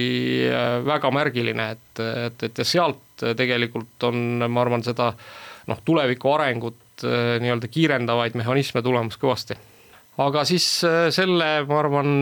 [0.50, 5.12] äh, väga märgiline, et, et, et ja sealt tegelikult on, ma arvan, seda
[5.70, 9.58] noh, tuleviku arengut äh, nii-öelda kiirendavaid mehhanisme tulemas kõvasti.
[10.24, 12.14] Aga siis äh, selle, ma arvan,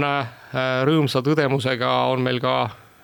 [0.88, 2.56] rõõmsa tõdemusega on meil ka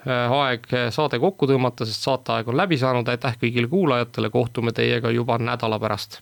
[0.07, 5.35] aeg saade kokku tõmmata, sest saateaeg on läbi saanud, aitäh kõigile kuulajatele, kohtume teiega juba
[5.41, 6.21] nädala pärast.